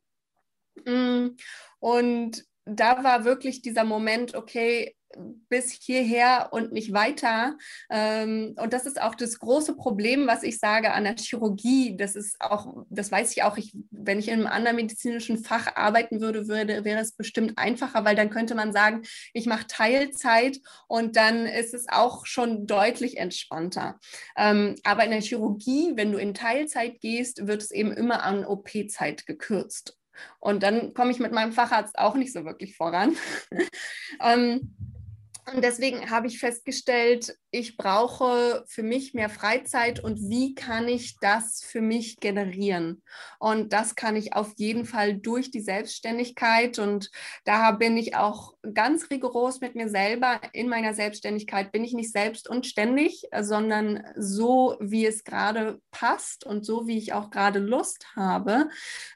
Mm, 0.85 1.29
und 1.79 2.45
da 2.65 3.03
war 3.03 3.25
wirklich 3.25 3.61
dieser 3.61 3.83
Moment, 3.83 4.35
okay, 4.35 4.95
bis 5.49 5.71
hierher 5.71 6.49
und 6.51 6.71
nicht 6.71 6.93
weiter. 6.93 7.57
Ähm, 7.89 8.55
und 8.59 8.73
das 8.73 8.85
ist 8.85 9.01
auch 9.01 9.15
das 9.15 9.39
große 9.39 9.75
Problem, 9.75 10.27
was 10.27 10.43
ich 10.43 10.59
sage 10.59 10.91
an 10.91 11.03
der 11.03 11.15
Chirurgie. 11.15 11.95
Das 11.97 12.15
ist 12.15 12.39
auch, 12.41 12.85
das 12.89 13.11
weiß 13.11 13.31
ich 13.31 13.43
auch, 13.43 13.57
ich, 13.57 13.75
wenn 13.91 14.19
ich 14.19 14.27
in 14.27 14.35
einem 14.35 14.47
anderen 14.47 14.77
medizinischen 14.77 15.43
Fach 15.43 15.75
arbeiten 15.75 16.21
würde, 16.21 16.47
würde, 16.47 16.83
wäre 16.83 17.01
es 17.01 17.13
bestimmt 17.13 17.57
einfacher, 17.57 18.05
weil 18.05 18.15
dann 18.15 18.29
könnte 18.29 18.55
man 18.55 18.73
sagen, 18.73 19.03
ich 19.33 19.45
mache 19.45 19.67
Teilzeit 19.67 20.59
und 20.87 21.15
dann 21.15 21.45
ist 21.45 21.73
es 21.73 21.87
auch 21.89 22.25
schon 22.25 22.67
deutlich 22.67 23.17
entspannter. 23.17 23.99
Ähm, 24.37 24.75
aber 24.83 25.03
in 25.05 25.11
der 25.11 25.21
Chirurgie, 25.21 25.93
wenn 25.95 26.11
du 26.11 26.17
in 26.17 26.33
Teilzeit 26.33 27.01
gehst, 27.01 27.47
wird 27.47 27.61
es 27.61 27.71
eben 27.71 27.91
immer 27.91 28.23
an 28.23 28.45
OP-Zeit 28.45 29.25
gekürzt. 29.25 29.97
Und 30.39 30.63
dann 30.63 30.93
komme 30.93 31.11
ich 31.11 31.19
mit 31.19 31.31
meinem 31.31 31.53
Facharzt 31.53 31.97
auch 31.97 32.15
nicht 32.15 32.33
so 32.33 32.45
wirklich 32.45 32.75
voran. 32.75 33.15
ähm, 34.21 34.75
und 35.51 35.63
deswegen 35.63 36.09
habe 36.09 36.27
ich 36.27 36.39
festgestellt, 36.39 37.37
ich 37.51 37.75
brauche 37.75 38.63
für 38.67 38.81
mich 38.81 39.13
mehr 39.13 39.29
Freizeit 39.29 39.99
und 39.99 40.29
wie 40.29 40.55
kann 40.55 40.87
ich 40.87 41.17
das 41.19 41.61
für 41.63 41.81
mich 41.81 42.17
generieren? 42.17 43.03
Und 43.39 43.73
das 43.73 43.95
kann 43.95 44.15
ich 44.15 44.33
auf 44.33 44.53
jeden 44.55 44.85
Fall 44.85 45.15
durch 45.15 45.51
die 45.51 45.59
Selbstständigkeit. 45.59 46.79
Und 46.79 47.11
da 47.43 47.71
bin 47.71 47.97
ich 47.97 48.15
auch 48.15 48.53
ganz 48.73 49.09
rigoros 49.09 49.59
mit 49.59 49.75
mir 49.75 49.89
selber. 49.89 50.39
In 50.53 50.69
meiner 50.69 50.93
Selbstständigkeit 50.93 51.71
bin 51.71 51.83
ich 51.83 51.93
nicht 51.93 52.11
selbst 52.11 52.49
und 52.49 52.65
ständig, 52.65 53.23
sondern 53.41 54.03
so, 54.15 54.77
wie 54.79 55.05
es 55.05 55.25
gerade 55.25 55.79
passt 55.91 56.45
und 56.45 56.65
so, 56.65 56.87
wie 56.87 56.97
ich 56.97 57.13
auch 57.13 57.31
gerade 57.31 57.59
Lust 57.59 58.07
habe. 58.15 58.69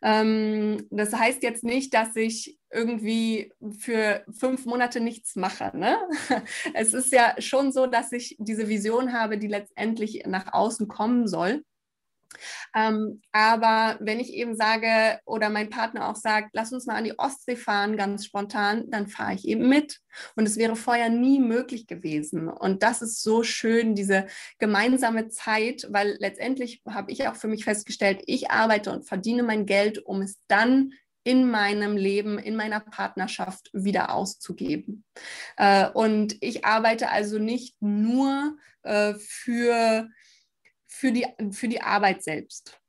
Ähm, 0.04 0.86
das 0.92 1.14
heißt 1.14 1.42
jetzt 1.42 1.64
nicht, 1.64 1.94
dass 1.94 2.16
ich 2.16 2.58
irgendwie 2.72 3.54
für 3.80 4.24
fünf 4.32 4.66
Monate 4.66 5.00
nichts 5.00 5.36
mache. 5.36 5.72
Ne? 5.76 5.98
Es 6.74 6.94
ist 6.94 7.12
ja 7.12 7.36
schon 7.40 7.72
so, 7.72 7.88
dass 7.88 8.12
ich 8.12 8.36
diese 8.40 8.68
Vision 8.68 9.14
habe, 9.14 9.38
die 9.38 9.48
letztendlich 9.48 10.24
nach 10.26 10.54
außen 10.54 10.88
kommen 10.88 11.28
soll. 11.28 11.64
Ähm, 12.76 13.22
aber 13.32 13.98
wenn 14.00 14.20
ich 14.20 14.34
eben 14.34 14.56
sage 14.56 15.20
oder 15.26 15.50
mein 15.50 15.70
Partner 15.70 16.10
auch 16.10 16.16
sagt, 16.16 16.50
lass 16.54 16.72
uns 16.72 16.86
mal 16.86 16.96
an 16.96 17.06
die 17.06 17.18
Ostsee 17.18 17.56
fahren, 17.56 17.98
ganz 17.98 18.26
spontan, 18.26 18.90
dann 18.90 19.08
fahre 19.08 19.34
ich 19.34 19.48
eben 19.48 19.68
mit. 19.70 20.00
Und 20.36 20.46
es 20.46 20.58
wäre 20.58 20.76
vorher 20.76 21.10
nie 21.10 21.40
möglich 21.40 21.88
gewesen. 21.88 22.50
Und 22.50 22.84
das 22.84 23.02
ist 23.02 23.22
so 23.22 23.44
schön, 23.44 23.96
diese 23.96 24.28
gemeinsame 24.60 25.30
Zeit, 25.30 25.88
weil 25.90 26.18
letztendlich 26.20 26.82
habe 26.88 27.12
ich 27.12 27.28
auch 27.28 27.36
für 27.36 27.48
mich 27.48 27.64
festgestellt, 27.64 28.22
ich 28.26 28.52
arbeite 28.52 28.92
und 28.92 29.08
verdiene 29.08 29.44
mein 29.44 29.66
Geld, 29.66 30.00
um 30.00 30.22
es 30.22 30.40
dann 30.48 30.94
in 31.28 31.52
meinem 31.52 31.98
Leben, 31.98 32.40
in 32.40 32.56
meiner 32.56 32.80
Partnerschaft 32.80 33.70
wieder 33.74 34.14
auszugeben. 34.14 35.04
Äh, 35.58 35.90
und 35.90 36.42
ich 36.42 36.64
arbeite 36.64 37.10
also 37.10 37.38
nicht 37.38 37.76
nur 37.82 38.58
äh, 38.84 39.14
für, 39.16 40.08
für, 40.86 41.12
die, 41.12 41.28
für 41.52 41.68
die 41.68 41.82
Arbeit 41.82 42.24
selbst. 42.24 42.80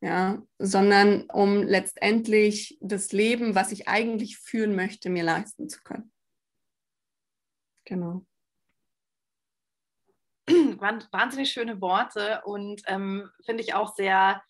Ja, 0.00 0.42
sondern 0.58 1.30
um 1.30 1.62
letztendlich 1.62 2.78
das 2.80 3.12
Leben, 3.12 3.54
was 3.54 3.70
ich 3.70 3.88
eigentlich 3.88 4.38
führen 4.38 4.74
möchte, 4.74 5.10
mir 5.10 5.22
leisten 5.22 5.68
zu 5.68 5.80
können. 5.82 6.10
Genau. 7.84 8.24
wahnsinnig 10.48 11.52
schöne 11.52 11.80
Worte 11.80 12.40
und 12.46 12.82
ähm, 12.86 13.30
finde 13.44 13.62
ich 13.62 13.74
auch 13.74 13.94
sehr, 13.94 14.42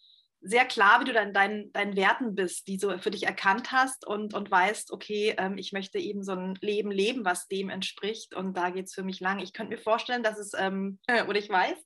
sehr 0.45 0.65
klar, 0.65 1.01
wie 1.01 1.05
du 1.05 1.13
dann 1.13 1.33
deinen, 1.33 1.73
deinen 1.73 1.97
Werten 1.97 2.35
bist, 2.35 2.67
die 2.67 2.77
du 2.77 2.99
für 2.99 3.13
dich 3.13 3.25
erkannt 3.25 3.71
hast 3.71 4.07
und, 4.07 4.35
und 4.35 4.51
weißt, 4.51 4.93
okay, 4.93 5.35
ähm, 5.39 5.57
ich 5.57 5.73
möchte 5.73 5.99
eben 5.99 6.25
so 6.25 6.33
ein 6.33 6.59
Leben 6.61 6.91
leben, 6.91 7.25
was 7.25 7.47
dem 7.47 7.71
entspricht 7.71 8.35
und 8.35 8.57
da 8.57 8.71
geht 8.71 8.87
es 8.87 8.95
für 8.95 9.05
mich 9.05 9.21
lang. 9.21 9.39
Ich 9.39 9.53
könnte 9.53 9.75
mir 9.75 9.81
vorstellen, 9.81 10.25
dass 10.25 10.39
es, 10.39 10.53
ähm, 10.59 10.99
oder 11.29 11.39
ich 11.39 11.49
weiß, 11.49 11.79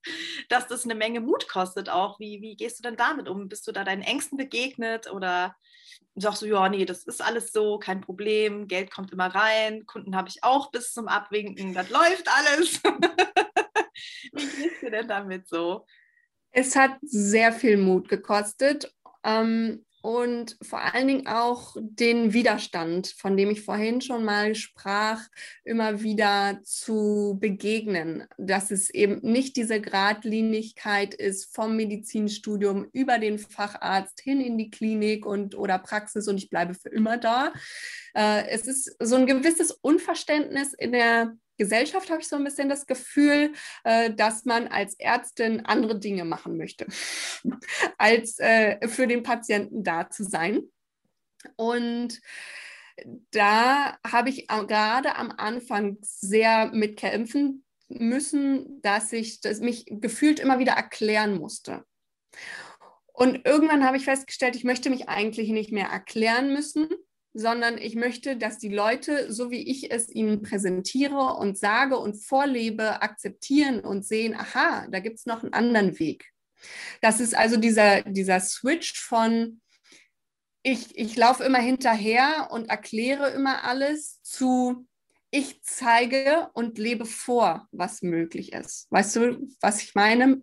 dass 0.48 0.66
das 0.66 0.84
eine 0.84 0.94
Menge 0.94 1.20
Mut 1.20 1.48
kostet 1.48 1.90
auch. 1.90 2.18
Wie, 2.18 2.40
wie 2.40 2.56
gehst 2.56 2.78
du 2.78 2.82
denn 2.82 2.96
damit 2.96 3.28
um? 3.28 3.48
Bist 3.48 3.66
du 3.68 3.72
da 3.72 3.84
deinen 3.84 4.02
Ängsten 4.02 4.38
begegnet 4.38 5.10
oder 5.10 5.54
sagst 6.14 6.40
du, 6.40 6.46
ja, 6.46 6.68
nee, 6.70 6.86
das 6.86 7.04
ist 7.04 7.22
alles 7.22 7.52
so, 7.52 7.78
kein 7.78 8.00
Problem, 8.00 8.68
Geld 8.68 8.90
kommt 8.90 9.12
immer 9.12 9.26
rein, 9.26 9.84
Kunden 9.84 10.16
habe 10.16 10.28
ich 10.28 10.42
auch 10.42 10.70
bis 10.70 10.92
zum 10.92 11.08
Abwinken, 11.08 11.74
das 11.74 11.90
läuft 11.90 12.26
alles. 12.28 12.82
wie 14.32 14.62
gehst 14.62 14.82
du 14.82 14.90
denn 14.90 15.08
damit 15.08 15.46
so? 15.46 15.84
Es 16.58 16.74
hat 16.74 16.96
sehr 17.02 17.52
viel 17.52 17.76
Mut 17.76 18.08
gekostet 18.08 18.90
ähm, 19.22 19.84
und 20.00 20.56
vor 20.62 20.80
allen 20.80 21.06
Dingen 21.06 21.26
auch 21.26 21.76
den 21.78 22.32
Widerstand, 22.32 23.08
von 23.08 23.36
dem 23.36 23.50
ich 23.50 23.60
vorhin 23.60 24.00
schon 24.00 24.24
mal 24.24 24.54
sprach, 24.54 25.20
immer 25.64 26.02
wieder 26.02 26.60
zu 26.62 27.36
begegnen, 27.38 28.24
dass 28.38 28.70
es 28.70 28.88
eben 28.88 29.18
nicht 29.20 29.56
diese 29.56 29.82
Gradlinigkeit 29.82 31.12
ist 31.12 31.54
vom 31.54 31.76
Medizinstudium 31.76 32.88
über 32.94 33.18
den 33.18 33.38
Facharzt 33.38 34.22
hin 34.22 34.40
in 34.40 34.56
die 34.56 34.70
Klinik 34.70 35.26
und 35.26 35.58
oder 35.58 35.78
Praxis 35.78 36.26
und 36.26 36.38
ich 36.38 36.48
bleibe 36.48 36.72
für 36.72 36.88
immer 36.88 37.18
da. 37.18 37.52
Äh, 38.14 38.48
es 38.48 38.66
ist 38.66 38.96
so 38.98 39.16
ein 39.16 39.26
gewisses 39.26 39.72
Unverständnis 39.72 40.72
in 40.72 40.92
der 40.92 41.36
Gesellschaft 41.56 42.10
habe 42.10 42.20
ich 42.20 42.28
so 42.28 42.36
ein 42.36 42.44
bisschen 42.44 42.68
das 42.68 42.86
Gefühl, 42.86 43.52
äh, 43.84 44.12
dass 44.12 44.44
man 44.44 44.68
als 44.68 44.94
Ärztin 44.98 45.64
andere 45.64 45.98
Dinge 45.98 46.24
machen 46.24 46.56
möchte, 46.56 46.86
als 47.98 48.38
äh, 48.38 48.86
für 48.88 49.06
den 49.06 49.22
Patienten 49.22 49.84
da 49.84 50.10
zu 50.10 50.24
sein. 50.24 50.62
Und 51.56 52.20
da 53.30 53.98
habe 54.06 54.30
ich 54.30 54.48
gerade 54.48 55.16
am 55.16 55.30
Anfang 55.30 55.98
sehr 56.00 56.70
mit 56.72 56.98
kämpfen 56.98 57.64
müssen, 57.88 58.80
dass 58.82 59.12
ich 59.12 59.40
das 59.40 59.60
mich 59.60 59.86
gefühlt 59.88 60.40
immer 60.40 60.58
wieder 60.58 60.72
erklären 60.72 61.38
musste. 61.38 61.84
Und 63.12 63.46
irgendwann 63.46 63.84
habe 63.84 63.96
ich 63.96 64.04
festgestellt, 64.04 64.56
ich 64.56 64.64
möchte 64.64 64.90
mich 64.90 65.08
eigentlich 65.08 65.50
nicht 65.50 65.72
mehr 65.72 65.88
erklären 65.88 66.52
müssen, 66.52 66.88
sondern 67.38 67.76
ich 67.76 67.94
möchte, 67.94 68.38
dass 68.38 68.56
die 68.56 68.70
Leute, 68.70 69.30
so 69.30 69.50
wie 69.50 69.70
ich 69.70 69.90
es 69.90 70.08
ihnen 70.08 70.40
präsentiere 70.40 71.34
und 71.34 71.58
sage 71.58 71.98
und 71.98 72.14
vorlebe, 72.16 73.02
akzeptieren 73.02 73.80
und 73.80 74.06
sehen, 74.06 74.34
aha, 74.34 74.86
da 74.90 75.00
gibt 75.00 75.18
es 75.18 75.26
noch 75.26 75.42
einen 75.42 75.52
anderen 75.52 75.98
Weg. 75.98 76.32
Das 77.02 77.20
ist 77.20 77.36
also 77.36 77.58
dieser, 77.58 78.02
dieser 78.02 78.40
Switch 78.40 78.98
von, 78.98 79.60
ich, 80.62 80.96
ich 80.96 81.14
laufe 81.16 81.44
immer 81.44 81.58
hinterher 81.58 82.48
und 82.50 82.70
erkläre 82.70 83.28
immer 83.30 83.64
alles 83.64 84.22
zu, 84.22 84.86
ich 85.30 85.62
zeige 85.62 86.48
und 86.54 86.78
lebe 86.78 87.04
vor, 87.04 87.68
was 87.70 88.00
möglich 88.00 88.54
ist. 88.54 88.86
Weißt 88.90 89.14
du, 89.16 89.46
was 89.60 89.82
ich 89.82 89.94
meine? 89.94 90.40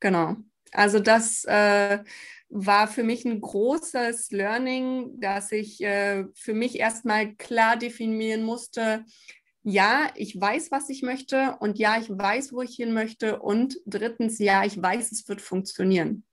Genau. 0.00 0.36
Also 0.72 0.98
das, 0.98 1.44
äh, 1.44 2.00
war 2.48 2.88
für 2.88 3.02
mich 3.02 3.24
ein 3.24 3.40
großes 3.40 4.30
Learning, 4.30 5.20
dass 5.20 5.52
ich 5.52 5.82
äh, 5.82 6.24
für 6.34 6.54
mich 6.54 6.78
erstmal 6.78 7.34
klar 7.34 7.76
definieren 7.76 8.42
musste, 8.42 9.04
ja, 9.68 10.10
ich 10.14 10.40
weiß, 10.40 10.70
was 10.70 10.88
ich 10.90 11.02
möchte 11.02 11.56
und 11.58 11.76
ja, 11.76 11.98
ich 11.98 12.08
weiß, 12.08 12.52
wo 12.52 12.62
ich 12.62 12.76
hin 12.76 12.92
möchte 12.92 13.40
und 13.40 13.80
drittens, 13.84 14.38
ja, 14.38 14.64
ich 14.64 14.80
weiß, 14.80 15.10
es 15.10 15.28
wird 15.28 15.40
funktionieren. 15.40 16.24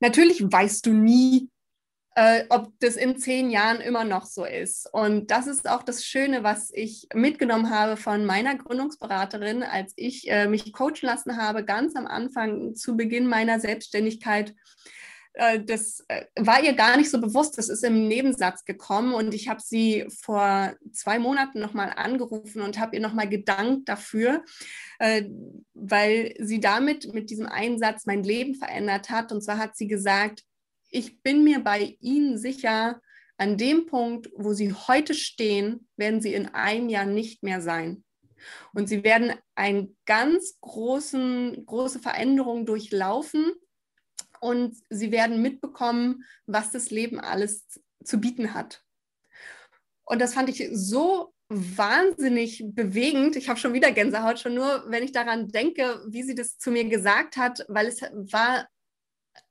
Natürlich 0.00 0.42
weißt 0.42 0.84
du 0.86 0.92
nie, 0.92 1.48
äh, 2.16 2.44
ob 2.48 2.72
das 2.80 2.96
in 2.96 3.18
zehn 3.18 3.50
Jahren 3.50 3.82
immer 3.82 4.02
noch 4.02 4.24
so 4.24 4.46
ist. 4.46 4.88
Und 4.90 5.30
das 5.30 5.46
ist 5.46 5.68
auch 5.68 5.82
das 5.82 6.02
Schöne, 6.02 6.42
was 6.42 6.70
ich 6.72 7.08
mitgenommen 7.14 7.68
habe 7.68 7.98
von 7.98 8.24
meiner 8.24 8.56
Gründungsberaterin, 8.56 9.62
als 9.62 9.92
ich 9.96 10.30
äh, 10.30 10.48
mich 10.48 10.72
coachen 10.72 11.02
lassen 11.02 11.36
habe, 11.36 11.62
ganz 11.62 11.94
am 11.94 12.06
Anfang 12.06 12.74
zu 12.74 12.96
Beginn 12.96 13.26
meiner 13.26 13.60
Selbstständigkeit. 13.60 14.54
Äh, 15.34 15.60
das 15.62 16.06
äh, 16.08 16.24
war 16.36 16.62
ihr 16.62 16.72
gar 16.72 16.96
nicht 16.96 17.10
so 17.10 17.20
bewusst, 17.20 17.58
das 17.58 17.68
ist 17.68 17.84
im 17.84 18.08
Nebensatz 18.08 18.64
gekommen 18.64 19.12
und 19.12 19.34
ich 19.34 19.48
habe 19.48 19.60
sie 19.60 20.06
vor 20.08 20.72
zwei 20.92 21.18
Monaten 21.18 21.60
nochmal 21.60 21.92
angerufen 21.94 22.62
und 22.62 22.78
habe 22.78 22.96
ihr 22.96 23.02
nochmal 23.02 23.28
gedankt 23.28 23.90
dafür, 23.90 24.42
äh, 25.00 25.24
weil 25.74 26.34
sie 26.38 26.60
damit 26.60 27.12
mit 27.12 27.28
diesem 27.28 27.46
Einsatz 27.46 28.06
mein 28.06 28.22
Leben 28.22 28.54
verändert 28.54 29.10
hat. 29.10 29.32
Und 29.32 29.42
zwar 29.42 29.58
hat 29.58 29.76
sie 29.76 29.86
gesagt, 29.86 30.44
ich 30.90 31.22
bin 31.22 31.44
mir 31.44 31.60
bei 31.60 31.96
Ihnen 32.00 32.38
sicher, 32.38 33.00
an 33.38 33.58
dem 33.58 33.86
Punkt, 33.86 34.30
wo 34.34 34.52
Sie 34.54 34.72
heute 34.72 35.14
stehen, 35.14 35.88
werden 35.96 36.20
Sie 36.20 36.32
in 36.32 36.48
einem 36.48 36.88
Jahr 36.88 37.04
nicht 37.04 37.42
mehr 37.42 37.60
sein. 37.60 38.04
Und 38.72 38.88
Sie 38.88 39.04
werden 39.04 39.32
eine 39.54 39.88
ganz 40.06 40.58
großen, 40.60 41.66
große 41.66 41.98
Veränderung 41.98 42.64
durchlaufen 42.64 43.52
und 44.40 44.76
Sie 44.88 45.10
werden 45.10 45.42
mitbekommen, 45.42 46.24
was 46.46 46.70
das 46.70 46.90
Leben 46.90 47.20
alles 47.20 47.66
zu 48.04 48.18
bieten 48.20 48.54
hat. 48.54 48.82
Und 50.04 50.20
das 50.20 50.34
fand 50.34 50.48
ich 50.48 50.68
so 50.72 51.34
wahnsinnig 51.48 52.64
bewegend. 52.66 53.36
Ich 53.36 53.48
habe 53.48 53.58
schon 53.58 53.72
wieder 53.72 53.92
Gänsehaut, 53.92 54.38
schon 54.38 54.54
nur, 54.54 54.84
wenn 54.88 55.02
ich 55.02 55.12
daran 55.12 55.48
denke, 55.48 56.02
wie 56.08 56.22
sie 56.22 56.34
das 56.34 56.58
zu 56.58 56.70
mir 56.70 56.84
gesagt 56.88 57.36
hat, 57.36 57.64
weil 57.68 57.86
es 57.86 58.02
war 58.02 58.66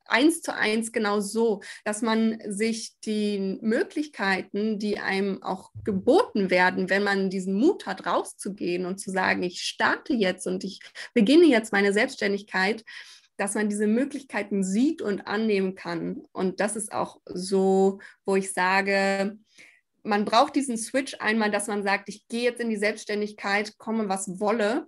eins 0.06 0.42
zu 0.42 0.54
eins 0.54 0.92
genau 0.92 1.20
so, 1.20 1.62
dass 1.84 2.02
man 2.02 2.40
sich 2.48 2.94
die 3.04 3.58
Möglichkeiten, 3.62 4.80
die 4.80 5.00
einem 5.00 5.42
auch 5.44 5.72
geboten 5.84 6.50
werden, 6.50 6.90
wenn 6.90 7.04
man 7.04 7.30
diesen 7.30 7.56
Mut 7.56 7.86
hat, 7.86 8.06
rauszugehen 8.06 8.86
und 8.86 9.00
zu 9.00 9.12
sagen, 9.12 9.44
ich 9.44 9.62
starte 9.62 10.14
jetzt 10.14 10.48
und 10.48 10.64
ich 10.64 10.80
beginne 11.14 11.46
jetzt 11.46 11.72
meine 11.72 11.94
Selbstständigkeit, 11.94 12.84
dass 13.38 13.56
man 13.56 13.70
diese 13.70 13.88
Möglichkeiten 13.88 14.64
sieht 14.64 15.02
und 15.02 15.28
annehmen 15.28 15.76
kann. 15.76 16.24
Und 16.32 16.60
das 16.60 16.76
ist 16.76 16.94
auch 16.94 17.20
so, 17.26 18.00
wo 18.26 18.36
ich 18.36 18.54
sage, 18.54 19.38
man 20.04 20.24
braucht 20.24 20.56
diesen 20.56 20.78
Switch 20.78 21.16
einmal, 21.20 21.52
dass 21.52 21.68
man 21.68 21.84
sagt, 21.84 22.10
ich 22.10 22.28
gehe 22.28 22.44
jetzt 22.44 22.62
in 22.62 22.70
die 22.70 22.78
Selbstständigkeit, 22.78 23.78
komme 23.78 24.08
was 24.08 24.40
wolle 24.40 24.88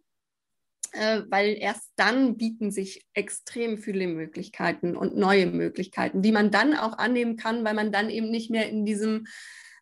weil 0.93 1.57
erst 1.59 1.91
dann 1.95 2.37
bieten 2.37 2.71
sich 2.71 3.05
extrem 3.13 3.77
viele 3.77 4.07
Möglichkeiten 4.07 4.95
und 4.95 5.15
neue 5.15 5.45
Möglichkeiten, 5.47 6.21
die 6.21 6.31
man 6.31 6.51
dann 6.51 6.75
auch 6.75 6.97
annehmen 6.97 7.37
kann, 7.37 7.63
weil 7.63 7.73
man 7.73 7.91
dann 7.91 8.09
eben 8.09 8.29
nicht 8.29 8.49
mehr 8.49 8.69
in 8.69 8.85
diesem, 8.85 9.27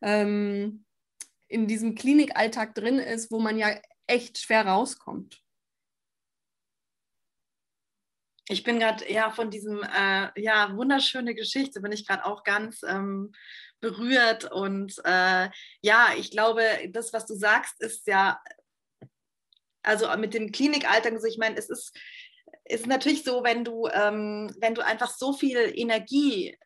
ähm, 0.02 0.86
in 1.48 1.68
diesem 1.68 1.96
Klinikalltag 1.96 2.76
drin 2.76 3.00
ist, 3.00 3.32
wo 3.32 3.40
man 3.40 3.58
ja 3.58 3.70
echt 4.08 4.38
schwer 4.38 4.68
rauskommt. 4.68 5.42
Ich 8.48 8.64
bin 8.64 8.80
gerade 8.80 9.12
ja 9.12 9.32
von 9.32 9.50
diesem 9.50 9.82
äh, 9.82 10.30
ja 10.40 10.76
wunderschöne 10.76 11.34
Geschichte 11.34 11.82
bin 11.82 11.92
ich 11.92 12.06
gerade 12.06 12.26
auch 12.26 12.44
ganz 12.44 12.84
ähm, 12.84 13.32
berührt 13.80 14.52
und 14.52 14.94
äh, 15.04 15.50
ja 15.82 16.10
ich 16.16 16.30
glaube 16.30 16.62
das 16.90 17.12
was 17.12 17.26
du 17.26 17.34
sagst 17.34 17.82
ist 17.82 18.06
ja 18.06 18.40
also 19.86 20.08
mit 20.18 20.34
dem 20.34 20.52
Klinikalltag, 20.52 21.14
also 21.14 21.28
ich 21.28 21.38
meine, 21.38 21.58
es 21.58 21.70
ist, 21.70 21.96
ist 22.66 22.88
natürlich 22.88 23.24
so, 23.24 23.44
wenn 23.44 23.64
du, 23.64 23.88
ähm, 23.88 24.54
wenn 24.60 24.76
du 24.76 24.84
einfach 24.84 25.10
so 25.10 25.34
viel 25.34 25.72
Energie 25.76 26.58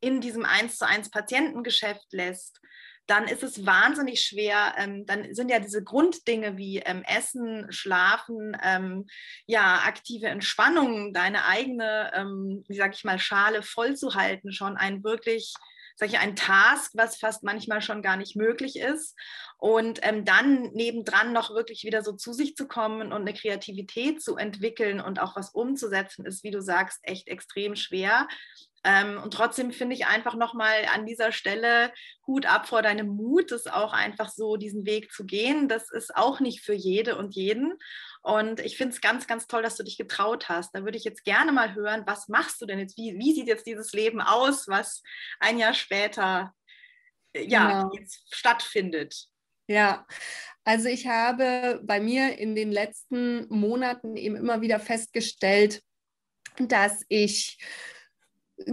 in 0.00 0.20
diesem 0.20 0.44
1 0.44 0.78
zu 0.78 0.86
1 0.86 1.10
Patientengeschäft 1.10 2.12
lässt, 2.12 2.60
dann 3.08 3.26
ist 3.26 3.42
es 3.42 3.64
wahnsinnig 3.64 4.22
schwer. 4.22 4.74
Ähm, 4.76 5.06
dann 5.06 5.34
sind 5.34 5.50
ja 5.50 5.58
diese 5.58 5.82
Grunddinge 5.82 6.58
wie 6.58 6.78
ähm, 6.78 7.02
Essen, 7.04 7.72
Schlafen, 7.72 8.56
ähm, 8.62 9.06
ja, 9.46 9.80
aktive 9.86 10.26
Entspannung, 10.26 11.14
deine 11.14 11.46
eigene, 11.46 12.12
ähm, 12.14 12.64
wie 12.68 12.76
sag 12.76 12.94
ich 12.94 13.04
mal, 13.04 13.18
Schale 13.18 13.62
vollzuhalten, 13.62 14.52
schon 14.52 14.76
ein 14.76 15.02
wirklich 15.02 15.54
ich, 16.06 16.18
ein 16.18 16.36
Task, 16.36 16.92
was 16.94 17.18
fast 17.18 17.42
manchmal 17.42 17.82
schon 17.82 18.02
gar 18.02 18.16
nicht 18.16 18.36
möglich 18.36 18.78
ist. 18.78 19.16
Und 19.58 19.98
ähm, 20.02 20.24
dann 20.24 20.70
nebendran 20.72 21.32
noch 21.32 21.50
wirklich 21.50 21.82
wieder 21.84 22.02
so 22.02 22.12
zu 22.12 22.32
sich 22.32 22.54
zu 22.54 22.68
kommen 22.68 23.12
und 23.12 23.22
eine 23.22 23.34
Kreativität 23.34 24.22
zu 24.22 24.36
entwickeln 24.36 25.00
und 25.00 25.20
auch 25.20 25.34
was 25.34 25.50
umzusetzen, 25.50 26.24
ist, 26.24 26.44
wie 26.44 26.52
du 26.52 26.62
sagst, 26.62 27.00
echt 27.02 27.26
extrem 27.28 27.74
schwer. 27.74 28.28
Ähm, 28.84 29.20
und 29.22 29.34
trotzdem 29.34 29.72
finde 29.72 29.96
ich 29.96 30.06
einfach 30.06 30.34
nochmal 30.34 30.86
an 30.94 31.04
dieser 31.04 31.32
Stelle 31.32 31.92
Hut 32.26 32.46
ab 32.46 32.68
vor 32.68 32.82
deinem 32.82 33.08
Mut, 33.08 33.50
das 33.50 33.66
auch 33.66 33.92
einfach 33.92 34.28
so 34.28 34.56
diesen 34.56 34.86
Weg 34.86 35.10
zu 35.12 35.26
gehen. 35.26 35.68
Das 35.68 35.90
ist 35.90 36.14
auch 36.16 36.40
nicht 36.40 36.62
für 36.62 36.74
jede 36.74 37.16
und 37.16 37.34
jeden. 37.34 37.74
Und 38.28 38.60
ich 38.60 38.76
finde 38.76 38.94
es 38.94 39.00
ganz, 39.00 39.26
ganz 39.26 39.46
toll, 39.46 39.62
dass 39.62 39.76
du 39.76 39.82
dich 39.82 39.96
getraut 39.96 40.50
hast. 40.50 40.74
Da 40.74 40.84
würde 40.84 40.98
ich 40.98 41.04
jetzt 41.04 41.24
gerne 41.24 41.50
mal 41.50 41.74
hören, 41.74 42.02
was 42.04 42.28
machst 42.28 42.60
du 42.60 42.66
denn 42.66 42.78
jetzt? 42.78 42.98
Wie, 42.98 43.18
wie 43.18 43.32
sieht 43.32 43.46
jetzt 43.46 43.66
dieses 43.66 43.92
Leben 43.92 44.20
aus, 44.20 44.68
was 44.68 45.02
ein 45.40 45.56
Jahr 45.56 45.72
später 45.72 46.52
äh, 47.32 47.46
ja, 47.46 47.84
genau. 47.84 47.94
jetzt 47.94 48.26
stattfindet? 48.30 49.28
Ja, 49.66 50.06
also 50.62 50.90
ich 50.90 51.06
habe 51.06 51.80
bei 51.82 52.00
mir 52.00 52.38
in 52.38 52.54
den 52.54 52.70
letzten 52.70 53.48
Monaten 53.48 54.14
eben 54.18 54.36
immer 54.36 54.60
wieder 54.60 54.78
festgestellt, 54.78 55.82
dass 56.58 57.06
ich 57.08 57.56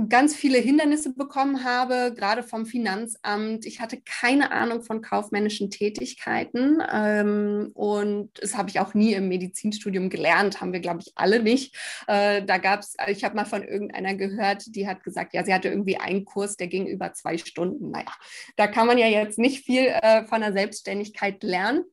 ganz 0.09 0.35
viele 0.35 0.57
Hindernisse 0.57 1.13
bekommen 1.13 1.63
habe, 1.63 2.13
gerade 2.15 2.43
vom 2.43 2.65
Finanzamt. 2.65 3.65
Ich 3.65 3.79
hatte 3.79 4.01
keine 4.01 4.51
Ahnung 4.51 4.81
von 4.81 5.01
kaufmännischen 5.01 5.69
Tätigkeiten 5.69 6.81
ähm, 6.91 7.71
und 7.73 8.31
das 8.41 8.57
habe 8.57 8.69
ich 8.69 8.79
auch 8.79 8.93
nie 8.93 9.13
im 9.13 9.27
Medizinstudium 9.27 10.09
gelernt, 10.09 10.61
haben 10.61 10.73
wir, 10.73 10.79
glaube 10.79 11.01
ich, 11.01 11.11
alle 11.15 11.41
nicht. 11.41 11.75
Äh, 12.07 12.43
da 12.43 12.57
gab 12.57 12.81
es, 12.81 12.95
ich 13.07 13.23
habe 13.23 13.35
mal 13.35 13.45
von 13.45 13.63
irgendeiner 13.63 14.15
gehört, 14.15 14.63
die 14.75 14.87
hat 14.87 15.03
gesagt, 15.03 15.33
ja, 15.33 15.43
sie 15.43 15.53
hatte 15.53 15.69
irgendwie 15.69 15.97
einen 15.97 16.25
Kurs, 16.25 16.57
der 16.57 16.67
ging 16.67 16.87
über 16.87 17.13
zwei 17.13 17.37
Stunden. 17.37 17.91
Naja, 17.91 18.11
da 18.55 18.67
kann 18.67 18.87
man 18.87 18.97
ja 18.97 19.07
jetzt 19.07 19.37
nicht 19.37 19.65
viel 19.65 19.85
äh, 19.85 20.25
von 20.25 20.41
der 20.41 20.53
Selbstständigkeit 20.53 21.43
lernen. 21.43 21.83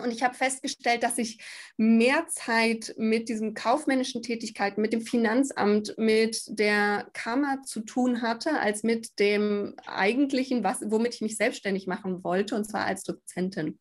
Und 0.00 0.10
ich 0.12 0.22
habe 0.22 0.34
festgestellt, 0.34 1.02
dass 1.02 1.18
ich 1.18 1.42
mehr 1.76 2.26
Zeit 2.28 2.94
mit 2.96 3.28
diesen 3.28 3.54
kaufmännischen 3.54 4.22
Tätigkeiten, 4.22 4.80
mit 4.80 4.92
dem 4.92 5.02
Finanzamt, 5.02 5.94
mit 5.98 6.42
der 6.46 7.08
Kammer 7.12 7.62
zu 7.64 7.80
tun 7.80 8.22
hatte, 8.22 8.60
als 8.60 8.82
mit 8.82 9.18
dem 9.18 9.74
eigentlichen, 9.86 10.64
was, 10.64 10.80
womit 10.84 11.14
ich 11.14 11.20
mich 11.20 11.36
selbstständig 11.36 11.86
machen 11.86 12.24
wollte, 12.24 12.54
und 12.54 12.64
zwar 12.64 12.86
als 12.86 13.02
Dozentin. 13.02 13.78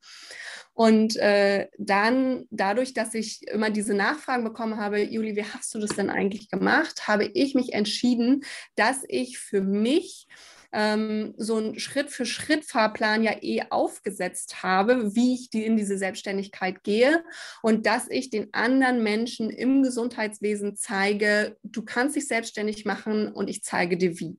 Und 0.74 1.18
äh, 1.18 1.68
dann, 1.78 2.46
dadurch, 2.50 2.94
dass 2.94 3.14
ich 3.14 3.48
immer 3.48 3.70
diese 3.70 3.94
Nachfragen 3.94 4.44
bekommen 4.44 4.78
habe, 4.78 5.02
Juli, 5.02 5.36
wie 5.36 5.44
hast 5.44 5.74
du 5.76 5.80
das 5.80 5.96
denn 5.96 6.10
eigentlich 6.10 6.50
gemacht, 6.50 7.08
habe 7.08 7.26
ich 7.26 7.56
mich 7.56 7.74
entschieden, 7.74 8.44
dass 8.76 9.04
ich 9.08 9.38
für 9.38 9.62
mich 9.62 10.28
ähm, 10.74 11.34
so 11.38 11.58
einen 11.58 11.80
Schritt-für-Schritt-Fahrplan 11.80 13.24
ja 13.24 13.36
eh 13.42 13.64
aufgesetzt 13.70 14.64
habe, 14.64 15.16
wie 15.16 15.34
ich 15.36 15.50
die 15.50 15.66
in 15.66 15.78
diese 15.78 15.98
Selbstständigkeit 15.98 16.84
gehe 16.84 17.24
und 17.62 17.86
dass 17.86 18.10
ich 18.10 18.30
den 18.30 18.54
anderen 18.54 19.04
Menschen 19.04 19.50
im 19.50 19.84
Gesundheitswesen 19.84 20.76
zeige, 20.76 21.58
du 21.64 21.84
kannst 21.84 22.16
dich 22.16 22.28
selbstständig 22.28 22.86
machen 22.86 23.32
und 23.32 23.50
ich 23.50 23.64
zeige 23.64 23.98
dir 23.98 24.20
wie. 24.20 24.38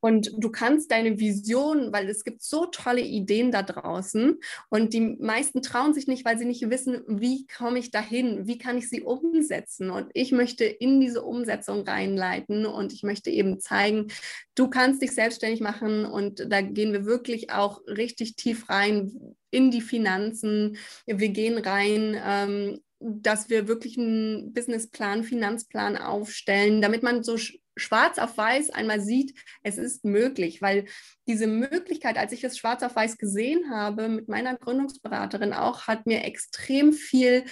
Und 0.00 0.30
du 0.36 0.50
kannst 0.50 0.90
deine 0.90 1.18
Vision, 1.18 1.92
weil 1.92 2.08
es 2.08 2.24
gibt 2.24 2.42
so 2.42 2.66
tolle 2.66 3.02
Ideen 3.02 3.50
da 3.50 3.62
draußen 3.62 4.38
und 4.68 4.92
die 4.92 5.00
meisten 5.00 5.62
trauen 5.62 5.94
sich 5.94 6.06
nicht, 6.06 6.24
weil 6.24 6.38
sie 6.38 6.44
nicht 6.44 6.68
wissen, 6.70 7.02
wie 7.06 7.46
komme 7.46 7.78
ich 7.78 7.90
dahin, 7.90 8.46
wie 8.46 8.58
kann 8.58 8.78
ich 8.78 8.88
sie 8.88 9.02
umsetzen. 9.02 9.90
Und 9.90 10.10
ich 10.14 10.32
möchte 10.32 10.64
in 10.64 11.00
diese 11.00 11.22
Umsetzung 11.22 11.86
reinleiten 11.86 12.66
und 12.66 12.92
ich 12.92 13.02
möchte 13.02 13.30
eben 13.30 13.60
zeigen, 13.60 14.08
du 14.54 14.68
kannst 14.68 15.02
dich 15.02 15.12
selbstständig 15.12 15.60
machen 15.60 16.06
und 16.06 16.46
da 16.50 16.60
gehen 16.60 16.92
wir 16.92 17.06
wirklich 17.06 17.50
auch 17.50 17.80
richtig 17.86 18.36
tief 18.36 18.68
rein 18.68 19.34
in 19.50 19.70
die 19.70 19.80
Finanzen. 19.80 20.76
Wir 21.06 21.28
gehen 21.28 21.58
rein 21.58 22.20
ähm, 22.24 22.80
dass 22.98 23.50
wir 23.50 23.68
wirklich 23.68 23.98
einen 23.98 24.52
Businessplan, 24.52 25.24
Finanzplan 25.24 25.96
aufstellen, 25.96 26.80
damit 26.80 27.02
man 27.02 27.22
so 27.22 27.36
schwarz 27.76 28.18
auf 28.18 28.36
weiß 28.36 28.70
einmal 28.70 29.00
sieht, 29.00 29.38
es 29.62 29.78
ist 29.78 30.04
möglich, 30.04 30.62
weil 30.62 30.86
diese 31.26 31.46
Möglichkeit, 31.46 32.16
als 32.16 32.32
ich 32.32 32.42
es 32.44 32.58
schwarz 32.58 32.82
auf 32.82 32.96
weiß 32.96 33.18
gesehen 33.18 33.70
habe, 33.70 34.08
mit 34.08 34.28
meiner 34.28 34.56
Gründungsberaterin 34.56 35.52
auch, 35.52 35.86
hat 35.86 36.06
mir 36.06 36.24
extrem 36.24 36.92
viel 36.92 37.44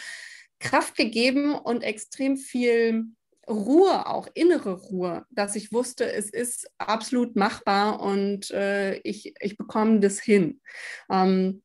Kraft 0.61 0.97
gegeben 0.97 1.55
und 1.55 1.83
extrem 1.83 2.37
viel 2.37 3.05
Ruhe, 3.49 4.07
auch 4.07 4.29
innere 4.33 4.73
Ruhe, 4.73 5.25
dass 5.31 5.57
ich 5.57 5.73
wusste, 5.73 6.11
es 6.11 6.31
ist 6.31 6.71
absolut 6.79 7.37
machbar 7.37 8.01
und 8.01 8.51
äh, 8.51 8.97
ich, 9.01 9.35
ich 9.39 9.59
bekomme 9.59 10.01
das 10.01 10.19
hin. 10.19 10.61
Ähm, 11.11 11.63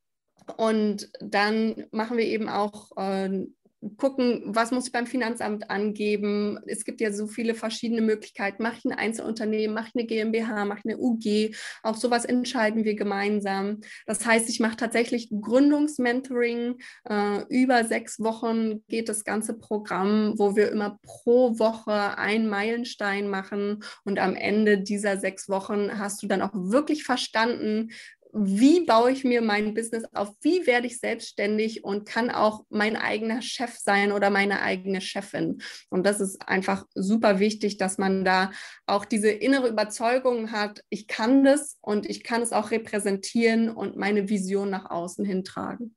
und 0.57 1.11
dann 1.21 1.85
machen 1.91 2.17
wir 2.17 2.25
eben 2.25 2.49
auch 2.49 2.91
äh, 2.97 3.45
gucken, 3.97 4.41
was 4.45 4.71
muss 4.71 4.87
ich 4.87 4.91
beim 4.91 5.07
Finanzamt 5.07 5.69
angeben. 5.69 6.59
Es 6.65 6.83
gibt 6.83 6.99
ja 7.01 7.11
so 7.11 7.27
viele 7.27 7.55
verschiedene 7.55 8.01
Möglichkeiten. 8.01 8.61
Mache 8.61 8.77
ich 8.79 8.85
ein 8.85 8.91
Einzelunternehmen, 8.91 9.73
mache 9.73 9.89
ich 9.89 9.95
eine 9.95 10.05
GmbH, 10.05 10.65
mache 10.65 10.79
ich 10.79 10.85
eine 10.85 10.97
UG. 10.97 11.55
Auch 11.83 11.95
sowas 11.95 12.25
entscheiden 12.25 12.83
wir 12.83 12.95
gemeinsam. 12.95 13.79
Das 14.05 14.25
heißt, 14.25 14.49
ich 14.49 14.59
mache 14.59 14.75
tatsächlich 14.75 15.29
Gründungsmentoring. 15.29 16.79
Äh, 17.09 17.43
über 17.49 17.85
sechs 17.85 18.19
Wochen 18.19 18.85
geht 18.87 19.07
das 19.07 19.23
ganze 19.23 19.57
Programm, 19.57 20.33
wo 20.37 20.55
wir 20.55 20.71
immer 20.71 20.99
pro 21.03 21.57
Woche 21.57 22.17
einen 22.17 22.49
Meilenstein 22.49 23.29
machen. 23.29 23.83
Und 24.03 24.19
am 24.19 24.35
Ende 24.35 24.79
dieser 24.79 25.17
sechs 25.17 25.47
Wochen 25.47 25.97
hast 25.97 26.21
du 26.21 26.27
dann 26.27 26.41
auch 26.41 26.51
wirklich 26.53 27.03
verstanden, 27.03 27.91
wie 28.31 28.85
baue 28.85 29.11
ich 29.11 29.23
mir 29.23 29.41
mein 29.41 29.73
Business 29.73 30.05
auf, 30.13 30.35
wie 30.41 30.67
werde 30.67 30.87
ich 30.87 30.99
selbstständig 30.99 31.83
und 31.83 32.05
kann 32.05 32.29
auch 32.29 32.63
mein 32.69 32.95
eigener 32.95 33.41
Chef 33.41 33.77
sein 33.77 34.11
oder 34.11 34.29
meine 34.29 34.61
eigene 34.61 35.01
Chefin. 35.01 35.61
Und 35.89 36.05
das 36.05 36.19
ist 36.19 36.47
einfach 36.47 36.85
super 36.93 37.39
wichtig, 37.39 37.77
dass 37.77 37.97
man 37.97 38.23
da 38.23 38.51
auch 38.85 39.05
diese 39.05 39.29
innere 39.31 39.67
Überzeugung 39.67 40.51
hat, 40.51 40.83
ich 40.89 41.07
kann 41.07 41.43
das 41.43 41.77
und 41.81 42.07
ich 42.07 42.23
kann 42.23 42.41
es 42.41 42.53
auch 42.53 42.71
repräsentieren 42.71 43.69
und 43.69 43.97
meine 43.97 44.29
Vision 44.29 44.69
nach 44.69 44.89
außen 44.89 45.25
hintragen. 45.25 45.95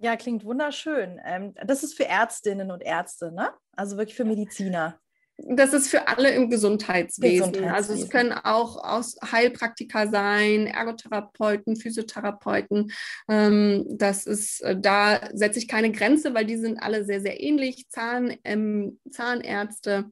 Ja, 0.00 0.16
klingt 0.16 0.44
wunderschön. 0.44 1.20
Ähm, 1.24 1.54
das 1.64 1.82
ist 1.82 1.94
für 1.94 2.06
Ärztinnen 2.06 2.70
und 2.70 2.82
Ärzte, 2.82 3.32
ne? 3.32 3.52
Also 3.72 3.96
wirklich 3.96 4.16
für 4.16 4.24
Mediziner. 4.24 5.00
Das 5.40 5.72
ist 5.72 5.88
für 5.88 6.08
alle 6.08 6.30
im 6.32 6.50
Gesundheitswesen. 6.50 7.52
Gesundheitswesen. 7.52 7.74
Also 7.74 7.92
es 7.94 8.10
können 8.10 8.32
auch 8.32 8.76
aus 8.82 9.16
Heilpraktiker 9.30 10.08
sein, 10.08 10.66
Ergotherapeuten, 10.66 11.76
Physiotherapeuten. 11.76 12.90
Ähm, 13.28 13.86
das 13.88 14.26
ist, 14.26 14.60
äh, 14.62 14.76
da 14.78 15.30
setze 15.32 15.60
ich 15.60 15.68
keine 15.68 15.92
Grenze, 15.92 16.34
weil 16.34 16.44
die 16.44 16.56
sind 16.56 16.78
alle 16.78 17.04
sehr, 17.04 17.20
sehr 17.20 17.40
ähnlich. 17.40 17.88
Zahn, 17.88 18.36
ähm, 18.42 18.98
Zahnärzte, 19.08 20.10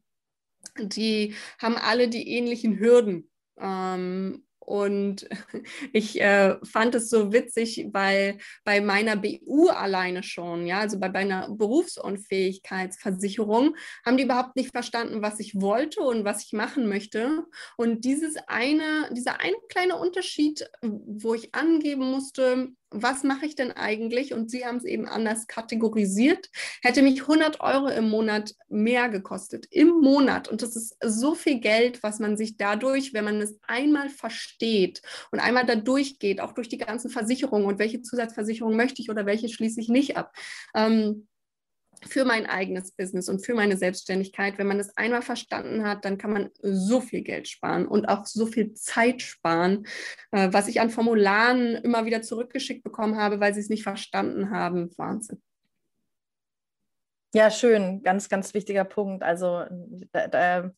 die 0.78 1.34
haben 1.60 1.76
alle 1.76 2.08
die 2.08 2.28
ähnlichen 2.28 2.78
Hürden. 2.78 3.28
Ähm, 3.58 4.45
und 4.66 5.26
ich 5.92 6.20
äh, 6.20 6.56
fand 6.64 6.96
es 6.96 7.08
so 7.08 7.32
witzig, 7.32 7.86
weil 7.92 8.38
bei 8.64 8.80
meiner 8.80 9.14
BU 9.16 9.68
alleine 9.68 10.24
schon, 10.24 10.66
ja, 10.66 10.80
also 10.80 10.98
bei 10.98 11.08
meiner 11.08 11.48
Berufsunfähigkeitsversicherung, 11.50 13.76
haben 14.04 14.16
die 14.16 14.24
überhaupt 14.24 14.56
nicht 14.56 14.72
verstanden, 14.72 15.22
was 15.22 15.38
ich 15.38 15.60
wollte 15.60 16.00
und 16.00 16.24
was 16.24 16.42
ich 16.44 16.52
machen 16.52 16.88
möchte. 16.88 17.44
Und 17.76 18.04
dieses 18.04 18.34
eine, 18.48 19.08
dieser 19.12 19.38
eine 19.40 19.54
kleine 19.68 19.94
Unterschied, 19.96 20.68
wo 20.82 21.34
ich 21.34 21.54
angeben 21.54 22.10
musste, 22.10 22.72
was 22.90 23.24
mache 23.24 23.46
ich 23.46 23.56
denn 23.56 23.72
eigentlich? 23.72 24.32
Und 24.32 24.50
sie 24.50 24.64
haben 24.64 24.76
es 24.76 24.84
eben 24.84 25.06
anders 25.06 25.46
kategorisiert, 25.46 26.50
hätte 26.82 27.02
mich 27.02 27.22
100 27.22 27.60
Euro 27.60 27.88
im 27.88 28.08
Monat 28.08 28.54
mehr 28.68 29.08
gekostet. 29.08 29.66
Im 29.70 30.00
Monat. 30.00 30.48
Und 30.48 30.62
das 30.62 30.76
ist 30.76 30.96
so 31.04 31.34
viel 31.34 31.60
Geld, 31.60 32.02
was 32.02 32.18
man 32.18 32.36
sich 32.36 32.56
dadurch, 32.56 33.12
wenn 33.12 33.24
man 33.24 33.40
es 33.40 33.58
einmal 33.66 34.08
versteht 34.08 35.02
und 35.32 35.40
einmal 35.40 35.66
da 35.66 35.74
durchgeht, 35.74 36.40
auch 36.40 36.52
durch 36.52 36.68
die 36.68 36.78
ganzen 36.78 37.10
Versicherungen 37.10 37.66
und 37.66 37.78
welche 37.78 38.02
Zusatzversicherung 38.02 38.76
möchte 38.76 39.02
ich 39.02 39.10
oder 39.10 39.26
welche 39.26 39.48
schließe 39.48 39.80
ich 39.80 39.88
nicht 39.88 40.16
ab. 40.16 40.32
Ähm, 40.74 41.26
für 42.06 42.24
mein 42.24 42.46
eigenes 42.46 42.92
Business 42.92 43.28
und 43.28 43.44
für 43.44 43.54
meine 43.54 43.76
Selbstständigkeit. 43.76 44.58
Wenn 44.58 44.66
man 44.66 44.78
das 44.78 44.96
einmal 44.96 45.22
verstanden 45.22 45.84
hat, 45.84 46.04
dann 46.04 46.18
kann 46.18 46.32
man 46.32 46.50
so 46.60 47.00
viel 47.00 47.22
Geld 47.22 47.48
sparen 47.48 47.86
und 47.86 48.06
auch 48.06 48.26
so 48.26 48.46
viel 48.46 48.72
Zeit 48.74 49.22
sparen, 49.22 49.86
äh, 50.32 50.48
was 50.52 50.68
ich 50.68 50.80
an 50.80 50.90
Formularen 50.90 51.76
immer 51.76 52.04
wieder 52.04 52.22
zurückgeschickt 52.22 52.84
bekommen 52.84 53.16
habe, 53.16 53.40
weil 53.40 53.54
sie 53.54 53.60
es 53.60 53.68
nicht 53.68 53.82
verstanden 53.82 54.50
haben. 54.50 54.90
Wahnsinn. 54.96 55.42
Ja, 57.34 57.50
schön, 57.50 58.02
ganz, 58.02 58.28
ganz 58.28 58.54
wichtiger 58.54 58.84
Punkt. 58.84 59.22
Also 59.22 59.64
da, 60.12 60.28
da, 60.28 60.70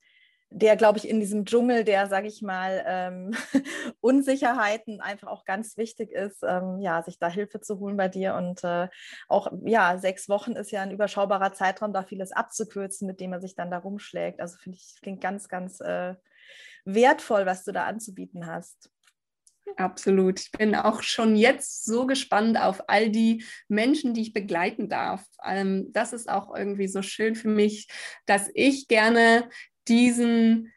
der, 0.50 0.76
glaube 0.76 0.98
ich, 0.98 1.08
in 1.08 1.20
diesem 1.20 1.44
Dschungel 1.44 1.84
der, 1.84 2.06
sage 2.06 2.26
ich 2.26 2.40
mal, 2.40 2.82
ähm, 2.86 3.34
Unsicherheiten 4.00 5.00
einfach 5.00 5.28
auch 5.28 5.44
ganz 5.44 5.76
wichtig 5.76 6.12
ist, 6.12 6.42
ähm, 6.42 6.78
ja, 6.80 7.02
sich 7.02 7.18
da 7.18 7.28
Hilfe 7.28 7.60
zu 7.60 7.78
holen 7.78 7.96
bei 7.96 8.08
dir. 8.08 8.34
Und 8.34 8.64
äh, 8.64 8.88
auch, 9.28 9.52
ja, 9.64 9.98
sechs 9.98 10.28
Wochen 10.28 10.52
ist 10.52 10.70
ja 10.70 10.82
ein 10.82 10.90
überschaubarer 10.90 11.52
Zeitraum, 11.52 11.92
da 11.92 12.02
vieles 12.02 12.32
abzukürzen, 12.32 13.06
mit 13.06 13.20
dem 13.20 13.30
man 13.30 13.42
sich 13.42 13.54
dann 13.54 13.70
da 13.70 13.78
rumschlägt. 13.78 14.40
Also 14.40 14.56
finde 14.56 14.78
ich, 14.78 15.00
klingt 15.02 15.20
ganz, 15.20 15.48
ganz 15.48 15.80
äh, 15.80 16.14
wertvoll, 16.84 17.44
was 17.44 17.64
du 17.64 17.72
da 17.72 17.84
anzubieten 17.84 18.46
hast. 18.46 18.90
Absolut. 19.76 20.40
Ich 20.40 20.50
bin 20.52 20.74
auch 20.74 21.02
schon 21.02 21.36
jetzt 21.36 21.84
so 21.84 22.06
gespannt 22.06 22.58
auf 22.58 22.88
all 22.88 23.10
die 23.10 23.44
Menschen, 23.68 24.14
die 24.14 24.22
ich 24.22 24.32
begleiten 24.32 24.88
darf. 24.88 25.24
Ähm, 25.44 25.92
das 25.92 26.14
ist 26.14 26.30
auch 26.30 26.54
irgendwie 26.54 26.88
so 26.88 27.02
schön 27.02 27.34
für 27.34 27.48
mich, 27.48 27.88
dass 28.24 28.50
ich 28.54 28.88
gerne 28.88 29.48
diesen 29.88 30.72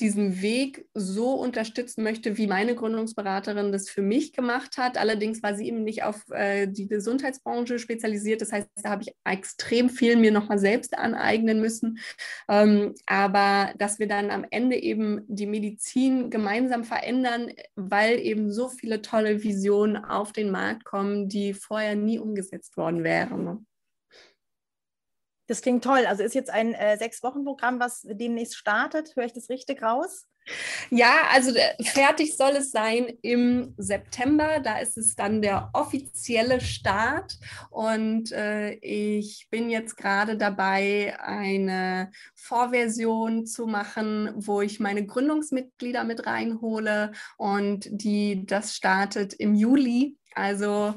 diesen 0.00 0.42
Weg 0.42 0.88
so 0.94 1.34
unterstützen 1.34 2.02
möchte, 2.02 2.36
wie 2.36 2.48
meine 2.48 2.74
Gründungsberaterin 2.74 3.70
das 3.70 3.88
für 3.88 4.02
mich 4.02 4.32
gemacht 4.32 4.76
hat. 4.76 4.98
Allerdings 4.98 5.42
war 5.42 5.54
sie 5.54 5.68
eben 5.68 5.84
nicht 5.84 6.02
auf 6.02 6.28
äh, 6.30 6.66
die 6.66 6.88
Gesundheitsbranche 6.88 7.78
spezialisiert. 7.78 8.40
Das 8.40 8.50
heißt, 8.50 8.68
da 8.82 8.90
habe 8.90 9.02
ich 9.02 9.14
extrem 9.24 9.88
viel 9.88 10.16
mir 10.16 10.32
nochmal 10.32 10.58
selbst 10.58 10.98
aneignen 10.98 11.60
müssen. 11.60 11.98
Ähm, 12.48 12.94
aber 13.06 13.72
dass 13.78 14.00
wir 14.00 14.08
dann 14.08 14.32
am 14.32 14.44
Ende 14.50 14.76
eben 14.76 15.22
die 15.28 15.46
Medizin 15.46 16.28
gemeinsam 16.28 16.82
verändern, 16.82 17.52
weil 17.76 18.18
eben 18.18 18.50
so 18.52 18.68
viele 18.68 19.00
tolle 19.00 19.44
Visionen 19.44 20.04
auf 20.04 20.32
den 20.32 20.50
Markt 20.50 20.84
kommen, 20.84 21.28
die 21.28 21.54
vorher 21.54 21.94
nie 21.94 22.18
umgesetzt 22.18 22.76
worden 22.76 23.04
wären. 23.04 23.64
Das 25.46 25.60
klingt 25.60 25.84
toll. 25.84 26.06
Also 26.06 26.22
ist 26.22 26.34
jetzt 26.34 26.50
ein 26.50 26.74
äh, 26.74 26.96
Sechs-Wochen-Programm, 26.96 27.80
was 27.80 28.02
demnächst 28.02 28.56
startet. 28.56 29.14
Höre 29.14 29.26
ich 29.26 29.32
das 29.32 29.50
richtig 29.50 29.82
raus? 29.82 30.26
Ja, 30.90 31.28
also 31.32 31.54
äh, 31.54 31.82
fertig 31.82 32.36
soll 32.36 32.52
es 32.52 32.70
sein 32.70 33.12
im 33.22 33.74
September. 33.78 34.60
Da 34.60 34.78
ist 34.78 34.98
es 34.98 35.16
dann 35.16 35.40
der 35.40 35.70
offizielle 35.72 36.60
Start. 36.60 37.38
Und 37.70 38.32
äh, 38.32 38.72
ich 38.74 39.48
bin 39.50 39.70
jetzt 39.70 39.96
gerade 39.96 40.36
dabei, 40.36 41.18
eine 41.20 42.10
Vorversion 42.34 43.46
zu 43.46 43.66
machen, 43.66 44.30
wo 44.34 44.60
ich 44.60 44.80
meine 44.80 45.06
Gründungsmitglieder 45.06 46.04
mit 46.04 46.26
reinhole. 46.26 47.12
Und 47.38 47.88
die, 47.90 48.44
das 48.46 48.74
startet 48.74 49.34
im 49.34 49.54
Juli. 49.54 50.18
Also, 50.34 50.94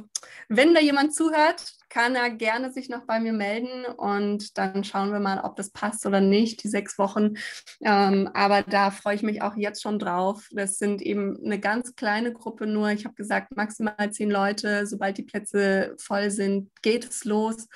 wenn 0.50 0.73
da 0.73 0.82
jemand 0.82 1.13
zuhört, 1.13 1.73
kann 1.89 2.15
er 2.15 2.30
gerne 2.30 2.71
sich 2.71 2.89
noch 2.89 3.06
bei 3.06 3.19
mir 3.19 3.34
melden 3.34 3.86
und 3.86 4.58
dann 4.58 4.84
schauen 4.84 5.12
wir 5.12 5.19
mal, 5.19 5.39
ob 5.39 5.56
das 5.56 5.71
passt 5.71 6.06
oder 6.06 6.21
nicht, 6.21 6.63
die 6.63 6.67
sechs 6.67 6.97
Wochen. 6.97 7.36
Ähm, 7.82 8.30
aber 8.34 8.62
da 8.63 8.91
freue 8.91 9.15
ich 9.15 9.23
mich 9.23 9.41
auch 9.41 9.56
jetzt 9.56 9.82
schon 9.82 10.00
drauf. 10.00 10.47
Das 10.52 10.78
sind 10.78 11.02
eben 11.02 11.38
eine 11.43 11.60
ganz 11.60 11.95
kleine 11.95 12.34
Gruppe 12.34 12.67
nur. 12.67 12.89
Ich 12.91 13.06
habe 13.06 13.15
gesagt, 13.15 13.56
maximal 13.56 14.12
zehn 14.12 14.30
Leute. 14.30 14.86
Sobald 14.86 15.17
die 15.17 15.23
Plätze 15.23 15.95
voll 15.97 16.30
sind, 16.30 16.69
geht 16.82 17.10
es 17.10 17.23
los. 17.23 17.67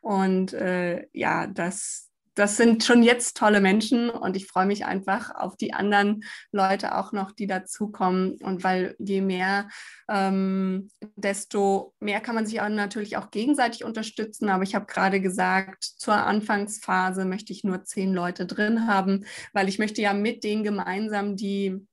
Und 0.00 0.52
äh, 0.52 1.06
ja, 1.12 1.46
das, 1.46 2.09
das 2.34 2.56
sind 2.56 2.84
schon 2.84 3.02
jetzt 3.02 3.36
tolle 3.36 3.60
Menschen 3.60 4.08
und 4.08 4.36
ich 4.36 4.46
freue 4.46 4.66
mich 4.66 4.84
einfach 4.84 5.34
auf 5.34 5.56
die 5.56 5.72
anderen 5.72 6.22
Leute 6.52 6.96
auch 6.96 7.12
noch, 7.12 7.32
die 7.32 7.46
dazukommen. 7.46 8.38
Und 8.42 8.62
weil 8.64 8.94
je 8.98 9.20
mehr, 9.20 9.68
ähm, 10.08 10.90
desto 11.16 11.94
mehr 12.00 12.20
kann 12.20 12.34
man 12.34 12.46
sich 12.46 12.60
auch 12.60 12.68
natürlich 12.68 13.16
auch 13.16 13.30
gegenseitig 13.30 13.84
unterstützen. 13.84 14.48
Aber 14.48 14.62
ich 14.62 14.74
habe 14.74 14.86
gerade 14.86 15.20
gesagt, 15.20 15.84
zur 15.84 16.14
Anfangsphase 16.14 17.24
möchte 17.24 17.52
ich 17.52 17.64
nur 17.64 17.84
zehn 17.84 18.14
Leute 18.14 18.46
drin 18.46 18.86
haben, 18.86 19.24
weil 19.52 19.68
ich 19.68 19.78
möchte 19.78 20.00
ja 20.00 20.14
mit 20.14 20.44
denen 20.44 20.62
gemeinsam 20.62 21.36
die 21.36 21.86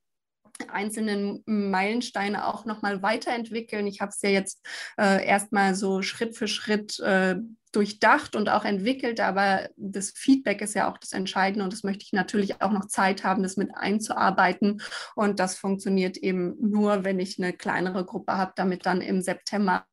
einzelnen 0.70 1.44
Meilensteine 1.46 2.48
auch 2.48 2.66
nochmal 2.66 3.02
weiterentwickeln. 3.02 3.88
Ich 3.88 4.02
habe 4.02 4.10
es 4.10 4.22
ja 4.22 4.30
jetzt 4.30 4.66
äh, 4.98 5.26
erstmal 5.26 5.76
so 5.76 6.02
Schritt 6.02 6.36
für 6.36 6.48
Schritt 6.48 7.00
äh, 7.00 7.36
durchdacht 7.72 8.36
und 8.36 8.50
auch 8.50 8.66
entwickelt, 8.66 9.20
aber 9.20 9.70
das 9.76 10.12
Feedback 10.12 10.62
ist 10.62 10.74
ja 10.74 10.90
auch 10.90 10.98
das 10.98 11.14
Entscheidende 11.14 11.64
und 11.64 11.74
das 11.74 11.84
möchte 11.84 12.04
ich 12.06 12.14
natürlich 12.14 12.62
auch 12.62 12.72
noch 12.72 12.88
Zeit 12.88 13.24
haben, 13.24 13.44
das 13.44 13.58
mit 13.58 13.76
einzuarbeiten 13.76 14.82
und 15.16 15.40
das 15.40 15.56
funktioniert 15.56 16.18
eben 16.18 16.56
nur, 16.60 17.04
wenn 17.04 17.20
ich 17.20 17.38
eine 17.38 17.54
kleinere 17.54 18.06
Gruppe 18.06 18.34
habe, 18.34 18.54
damit 18.56 18.86
dann 18.86 19.02
im 19.02 19.22
September 19.22 19.86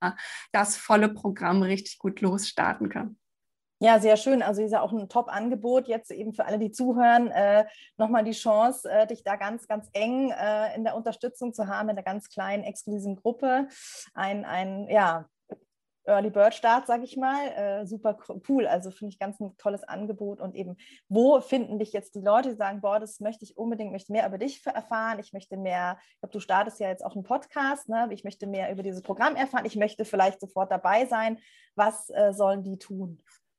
das 0.52 0.76
volle 0.76 1.08
Programm 1.08 1.62
richtig 1.62 1.98
gut 1.98 2.20
losstarten 2.20 2.88
kann. 2.88 3.16
Ja, 3.84 4.00
sehr 4.00 4.16
schön. 4.16 4.40
Also 4.40 4.62
ist 4.62 4.72
ja 4.72 4.80
auch 4.80 4.92
ein 4.92 5.10
Top-Angebot 5.10 5.88
jetzt 5.88 6.10
eben 6.10 6.32
für 6.32 6.46
alle, 6.46 6.58
die 6.58 6.70
zuhören, 6.70 7.30
äh, 7.30 7.66
nochmal 7.98 8.24
die 8.24 8.30
Chance, 8.30 8.90
äh, 8.90 9.06
dich 9.06 9.24
da 9.24 9.36
ganz, 9.36 9.68
ganz 9.68 9.90
eng 9.92 10.30
äh, 10.30 10.74
in 10.74 10.84
der 10.84 10.96
Unterstützung 10.96 11.52
zu 11.52 11.66
haben, 11.66 11.90
in 11.90 11.96
einer 11.96 12.02
ganz 12.02 12.30
kleinen, 12.30 12.64
exklusiven 12.64 13.14
Gruppe. 13.14 13.68
Ein, 14.14 14.46
ein 14.46 14.88
ja, 14.88 15.26
Early 16.06 16.30
Bird 16.30 16.54
Start, 16.54 16.86
sage 16.86 17.04
ich 17.04 17.18
mal, 17.18 17.46
äh, 17.48 17.86
super 17.86 18.16
cool. 18.48 18.66
Also 18.66 18.90
finde 18.90 19.12
ich 19.12 19.18
ganz 19.18 19.38
ein 19.38 19.54
tolles 19.58 19.84
Angebot 19.84 20.40
und 20.40 20.54
eben, 20.54 20.78
wo 21.10 21.42
finden 21.42 21.78
dich 21.78 21.92
jetzt 21.92 22.14
die 22.14 22.22
Leute, 22.22 22.48
die 22.52 22.56
sagen, 22.56 22.80
boah, 22.80 22.98
das 22.98 23.20
möchte 23.20 23.44
ich 23.44 23.58
unbedingt, 23.58 23.92
möchte 23.92 24.12
mehr 24.12 24.26
über 24.26 24.38
dich 24.38 24.64
erfahren, 24.64 25.18
ich 25.18 25.34
möchte 25.34 25.58
mehr, 25.58 25.98
ich 26.14 26.20
glaube, 26.20 26.32
du 26.32 26.40
startest 26.40 26.80
ja 26.80 26.88
jetzt 26.88 27.04
auch 27.04 27.16
einen 27.16 27.24
Podcast, 27.24 27.90
ne? 27.90 28.08
ich 28.12 28.24
möchte 28.24 28.46
mehr 28.46 28.72
über 28.72 28.82
dieses 28.82 29.02
Programm 29.02 29.36
erfahren, 29.36 29.66
ich 29.66 29.76
möchte 29.76 30.06
vielleicht 30.06 30.40
sofort 30.40 30.72
dabei 30.72 31.04
sein. 31.04 31.38
Was 31.74 32.08
äh, 32.08 32.32
sollen 32.32 32.62
die 32.62 32.78
tun? 32.78 33.20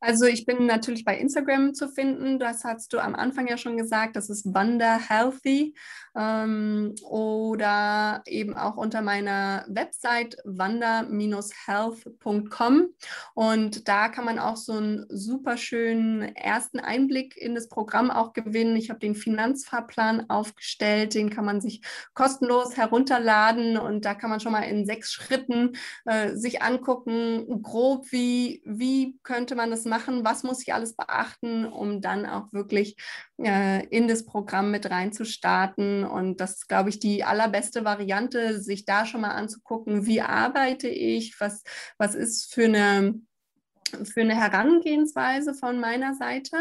Also 0.00 0.26
ich 0.26 0.46
bin 0.46 0.66
natürlich 0.66 1.04
bei 1.04 1.18
Instagram 1.18 1.74
zu 1.74 1.88
finden. 1.88 2.38
Das 2.38 2.64
hast 2.64 2.92
du 2.92 2.98
am 2.98 3.14
Anfang 3.14 3.48
ja 3.48 3.56
schon 3.56 3.76
gesagt. 3.76 4.16
Das 4.16 4.30
ist 4.30 4.54
Wanda 4.54 4.98
Healthy 4.98 5.74
ähm, 6.16 6.94
oder 7.02 8.22
eben 8.26 8.56
auch 8.56 8.76
unter 8.76 9.02
meiner 9.02 9.64
Website 9.68 10.36
wanda-health.com 10.44 12.88
und 13.34 13.88
da 13.88 14.08
kann 14.08 14.24
man 14.24 14.38
auch 14.38 14.56
so 14.56 14.74
einen 14.74 15.06
super 15.08 15.56
schönen 15.56 16.22
ersten 16.34 16.78
Einblick 16.80 17.36
in 17.36 17.54
das 17.54 17.68
Programm 17.68 18.10
auch 18.10 18.32
gewinnen. 18.32 18.76
Ich 18.76 18.90
habe 18.90 19.00
den 19.00 19.14
Finanzfahrplan 19.14 20.28
aufgestellt, 20.28 21.14
den 21.14 21.30
kann 21.30 21.44
man 21.44 21.60
sich 21.60 21.82
kostenlos 22.14 22.76
herunterladen 22.76 23.78
und 23.78 24.04
da 24.04 24.14
kann 24.14 24.30
man 24.30 24.40
schon 24.40 24.52
mal 24.52 24.62
in 24.62 24.86
sechs 24.86 25.12
Schritten 25.12 25.76
äh, 26.04 26.34
sich 26.34 26.62
angucken, 26.62 27.62
grob 27.62 28.10
wie, 28.10 28.62
wie 28.64 29.18
könnte 29.22 29.54
man 29.54 29.70
das 29.70 29.84
machen, 29.88 30.24
was 30.24 30.42
muss 30.42 30.62
ich 30.62 30.74
alles 30.74 30.94
beachten, 30.94 31.64
um 31.66 32.00
dann 32.00 32.26
auch 32.26 32.52
wirklich 32.52 32.96
äh, 33.42 33.86
in 33.88 34.08
das 34.08 34.24
Programm 34.24 34.70
mit 34.70 34.90
reinzustarten. 34.90 36.04
Und 36.04 36.40
das 36.40 36.56
ist, 36.56 36.68
glaube 36.68 36.90
ich, 36.90 36.98
die 37.00 37.24
allerbeste 37.24 37.84
Variante, 37.84 38.60
sich 38.60 38.84
da 38.84 39.06
schon 39.06 39.22
mal 39.22 39.30
anzugucken, 39.30 40.06
wie 40.06 40.20
arbeite 40.20 40.88
ich, 40.88 41.40
was, 41.40 41.62
was 41.98 42.14
ist 42.14 42.52
für 42.52 42.64
eine 42.64 43.20
für 44.04 44.20
eine 44.20 44.34
Herangehensweise 44.34 45.54
von 45.54 45.80
meiner 45.80 46.14
Seite. 46.14 46.56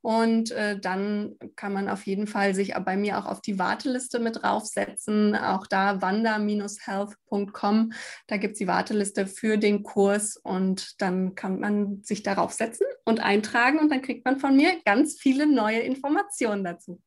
Und 0.00 0.50
äh, 0.52 0.78
dann 0.78 1.36
kann 1.56 1.72
man 1.72 1.88
auf 1.88 2.06
jeden 2.06 2.26
Fall 2.26 2.54
sich 2.54 2.74
bei 2.84 2.96
mir 2.96 3.18
auch 3.18 3.26
auf 3.26 3.40
die 3.40 3.58
Warteliste 3.58 4.18
mit 4.18 4.42
draufsetzen. 4.42 5.34
Auch 5.36 5.66
da 5.66 6.00
wanda-health.com. 6.00 7.92
Da 8.26 8.36
gibt 8.36 8.52
es 8.52 8.58
die 8.58 8.68
Warteliste 8.68 9.26
für 9.26 9.58
den 9.58 9.82
Kurs 9.82 10.36
und 10.36 11.00
dann 11.00 11.34
kann 11.34 11.60
man 11.60 12.02
sich 12.02 12.22
darauf 12.22 12.52
setzen 12.52 12.86
und 13.04 13.20
eintragen 13.20 13.78
und 13.78 13.90
dann 13.90 14.02
kriegt 14.02 14.24
man 14.24 14.38
von 14.38 14.56
mir 14.56 14.80
ganz 14.84 15.18
viele 15.18 15.46
neue 15.46 15.80
Informationen 15.80 16.64
dazu. 16.64 17.00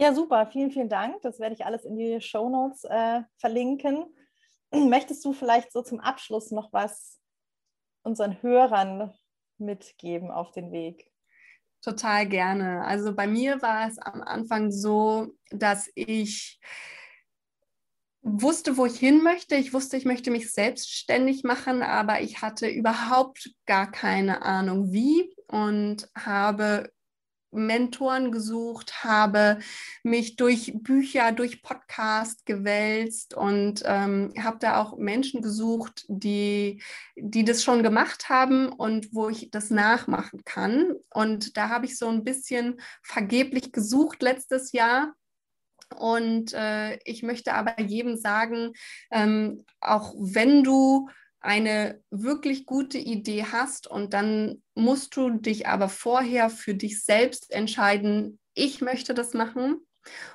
Ja, 0.00 0.14
super. 0.14 0.46
Vielen, 0.46 0.70
vielen 0.70 0.88
Dank. 0.88 1.22
Das 1.22 1.40
werde 1.40 1.54
ich 1.56 1.66
alles 1.66 1.84
in 1.84 1.96
die 1.96 2.20
Show 2.20 2.48
Notes 2.48 2.84
äh, 2.84 3.22
verlinken. 3.36 4.04
Möchtest 4.72 5.24
du 5.24 5.32
vielleicht 5.32 5.72
so 5.72 5.82
zum 5.82 5.98
Abschluss 5.98 6.52
noch 6.52 6.72
was 6.72 7.18
unseren 8.08 8.42
Hörern 8.42 9.12
mitgeben 9.58 10.30
auf 10.30 10.50
den 10.50 10.72
Weg? 10.72 11.10
Total 11.82 12.26
gerne. 12.26 12.84
Also 12.84 13.14
bei 13.14 13.26
mir 13.26 13.62
war 13.62 13.86
es 13.86 13.98
am 13.98 14.22
Anfang 14.22 14.72
so, 14.72 15.34
dass 15.50 15.90
ich 15.94 16.58
wusste, 18.22 18.76
wo 18.76 18.86
ich 18.86 18.98
hin 18.98 19.22
möchte. 19.22 19.54
Ich 19.54 19.72
wusste, 19.72 19.96
ich 19.96 20.04
möchte 20.04 20.30
mich 20.30 20.50
selbstständig 20.52 21.44
machen, 21.44 21.82
aber 21.82 22.20
ich 22.20 22.42
hatte 22.42 22.66
überhaupt 22.66 23.50
gar 23.66 23.90
keine 23.90 24.42
Ahnung 24.42 24.90
wie 24.90 25.32
und 25.46 26.08
habe 26.16 26.90
Mentoren 27.50 28.30
gesucht, 28.32 29.04
habe 29.04 29.58
mich 30.02 30.36
durch 30.36 30.72
Bücher, 30.74 31.32
durch 31.32 31.62
Podcast 31.62 32.46
gewälzt 32.46 33.34
und 33.34 33.82
ähm, 33.84 34.32
habe 34.38 34.58
da 34.60 34.80
auch 34.80 34.96
Menschen 34.96 35.42
gesucht, 35.42 36.04
die, 36.08 36.82
die 37.16 37.44
das 37.44 37.62
schon 37.62 37.82
gemacht 37.82 38.28
haben 38.28 38.68
und 38.68 39.14
wo 39.14 39.28
ich 39.28 39.50
das 39.50 39.70
nachmachen 39.70 40.44
kann. 40.44 40.94
Und 41.10 41.56
da 41.56 41.68
habe 41.68 41.86
ich 41.86 41.98
so 41.98 42.08
ein 42.08 42.24
bisschen 42.24 42.80
vergeblich 43.02 43.72
gesucht 43.72 44.22
letztes 44.22 44.72
Jahr. 44.72 45.14
Und 45.96 46.52
äh, 46.52 46.98
ich 47.04 47.22
möchte 47.22 47.54
aber 47.54 47.80
jedem 47.80 48.16
sagen, 48.16 48.72
ähm, 49.10 49.64
auch 49.80 50.14
wenn 50.18 50.62
du 50.62 51.08
eine 51.40 52.02
wirklich 52.10 52.66
gute 52.66 52.98
Idee 52.98 53.44
hast 53.44 53.86
und 53.86 54.12
dann 54.12 54.62
musst 54.74 55.16
du 55.16 55.30
dich 55.30 55.66
aber 55.66 55.88
vorher 55.88 56.50
für 56.50 56.74
dich 56.74 57.02
selbst 57.04 57.50
entscheiden, 57.50 58.38
ich 58.54 58.80
möchte 58.80 59.14
das 59.14 59.34
machen 59.34 59.86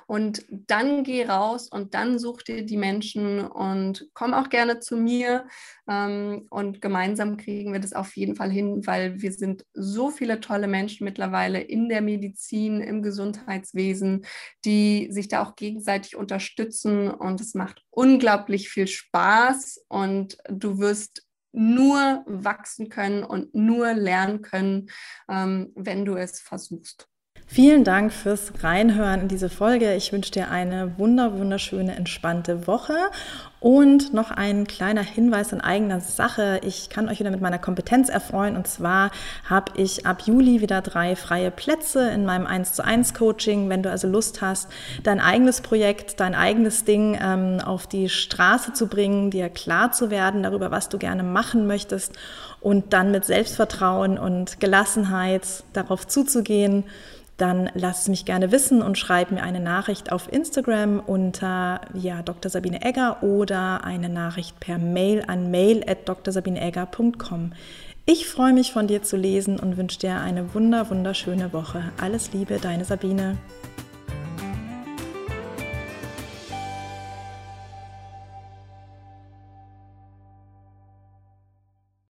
und 0.06 0.44
dann 0.50 1.04
geh 1.04 1.24
raus 1.24 1.68
und 1.68 1.94
dann 1.94 2.18
such 2.18 2.42
dir 2.42 2.64
die 2.64 2.76
Menschen 2.76 3.46
und 3.46 4.08
komm 4.14 4.34
auch 4.34 4.48
gerne 4.48 4.80
zu 4.80 4.96
mir. 4.96 5.46
Ähm, 5.88 6.46
und 6.50 6.80
gemeinsam 6.80 7.36
kriegen 7.36 7.72
wir 7.72 7.80
das 7.80 7.92
auf 7.92 8.16
jeden 8.16 8.36
Fall 8.36 8.50
hin, 8.50 8.86
weil 8.86 9.20
wir 9.20 9.32
sind 9.32 9.64
so 9.72 10.10
viele 10.10 10.40
tolle 10.40 10.68
Menschen 10.68 11.04
mittlerweile 11.04 11.60
in 11.60 11.88
der 11.88 12.02
Medizin, 12.02 12.80
im 12.80 13.02
Gesundheitswesen, 13.02 14.24
die 14.64 15.08
sich 15.10 15.28
da 15.28 15.42
auch 15.42 15.56
gegenseitig 15.56 16.16
unterstützen. 16.16 17.10
Und 17.10 17.40
es 17.40 17.54
macht 17.54 17.82
unglaublich 17.90 18.68
viel 18.68 18.86
Spaß 18.86 19.84
und 19.88 20.36
du 20.48 20.78
wirst 20.78 21.26
nur 21.54 22.24
wachsen 22.26 22.88
können 22.88 23.22
und 23.22 23.54
nur 23.54 23.94
lernen 23.94 24.42
können, 24.42 24.90
ähm, 25.28 25.72
wenn 25.76 26.04
du 26.04 26.16
es 26.16 26.40
versuchst. 26.40 27.08
Vielen 27.46 27.84
Dank 27.84 28.12
fürs 28.12 28.52
Reinhören 28.62 29.20
in 29.20 29.28
diese 29.28 29.50
Folge. 29.50 29.94
Ich 29.94 30.12
wünsche 30.12 30.32
dir 30.32 30.50
eine 30.50 30.98
wunder, 30.98 31.38
wunderschöne, 31.38 31.94
entspannte 31.94 32.66
Woche. 32.66 32.94
Und 33.60 34.12
noch 34.12 34.30
ein 34.30 34.66
kleiner 34.66 35.02
Hinweis 35.02 35.52
in 35.52 35.60
eigener 35.60 36.00
Sache. 36.00 36.60
Ich 36.64 36.88
kann 36.88 37.08
euch 37.08 37.20
wieder 37.20 37.30
mit 37.30 37.42
meiner 37.42 37.58
Kompetenz 37.58 38.08
erfreuen. 38.08 38.56
Und 38.56 38.66
zwar 38.66 39.10
habe 39.48 39.72
ich 39.76 40.06
ab 40.06 40.22
Juli 40.26 40.62
wieder 40.62 40.80
drei 40.80 41.16
freie 41.16 41.50
Plätze 41.50 42.10
in 42.10 42.24
meinem 42.24 42.46
1 42.46 42.72
zu 42.72 42.84
1 42.84 43.14
Coaching. 43.14 43.68
Wenn 43.68 43.82
du 43.82 43.90
also 43.90 44.08
Lust 44.08 44.40
hast, 44.40 44.68
dein 45.02 45.20
eigenes 45.20 45.60
Projekt, 45.60 46.20
dein 46.20 46.34
eigenes 46.34 46.84
Ding 46.84 47.16
ähm, 47.22 47.60
auf 47.60 47.86
die 47.86 48.08
Straße 48.08 48.72
zu 48.72 48.86
bringen, 48.88 49.30
dir 49.30 49.50
klar 49.50 49.92
zu 49.92 50.10
werden 50.10 50.42
darüber, 50.42 50.70
was 50.70 50.88
du 50.88 50.98
gerne 50.98 51.22
machen 51.22 51.66
möchtest 51.66 52.12
und 52.60 52.94
dann 52.94 53.10
mit 53.10 53.26
Selbstvertrauen 53.26 54.18
und 54.18 54.60
Gelassenheit 54.60 55.64
darauf 55.74 56.06
zuzugehen, 56.06 56.84
dann 57.36 57.70
lass 57.74 58.02
es 58.02 58.08
mich 58.08 58.24
gerne 58.24 58.52
wissen 58.52 58.80
und 58.82 58.96
schreib 58.96 59.30
mir 59.30 59.42
eine 59.42 59.60
Nachricht 59.60 60.12
auf 60.12 60.32
Instagram 60.32 61.00
unter 61.00 61.80
ja, 61.92 62.22
Dr. 62.22 62.50
Sabine 62.50 62.82
Egger 62.82 63.22
oder 63.22 63.84
eine 63.84 64.08
Nachricht 64.08 64.60
per 64.60 64.78
Mail 64.78 65.24
an 65.26 65.50
mail 65.50 65.84
at 65.88 66.08
drsabineegger.com. 66.08 67.52
Ich 68.06 68.28
freue 68.28 68.52
mich 68.52 68.72
von 68.72 68.86
dir 68.86 69.02
zu 69.02 69.16
lesen 69.16 69.58
und 69.58 69.76
wünsche 69.76 69.98
dir 69.98 70.20
eine 70.20 70.54
wunder, 70.54 70.90
wunderschöne 70.90 71.52
Woche. 71.52 71.84
Alles 72.00 72.32
Liebe, 72.32 72.58
deine 72.60 72.84
Sabine. 72.84 73.38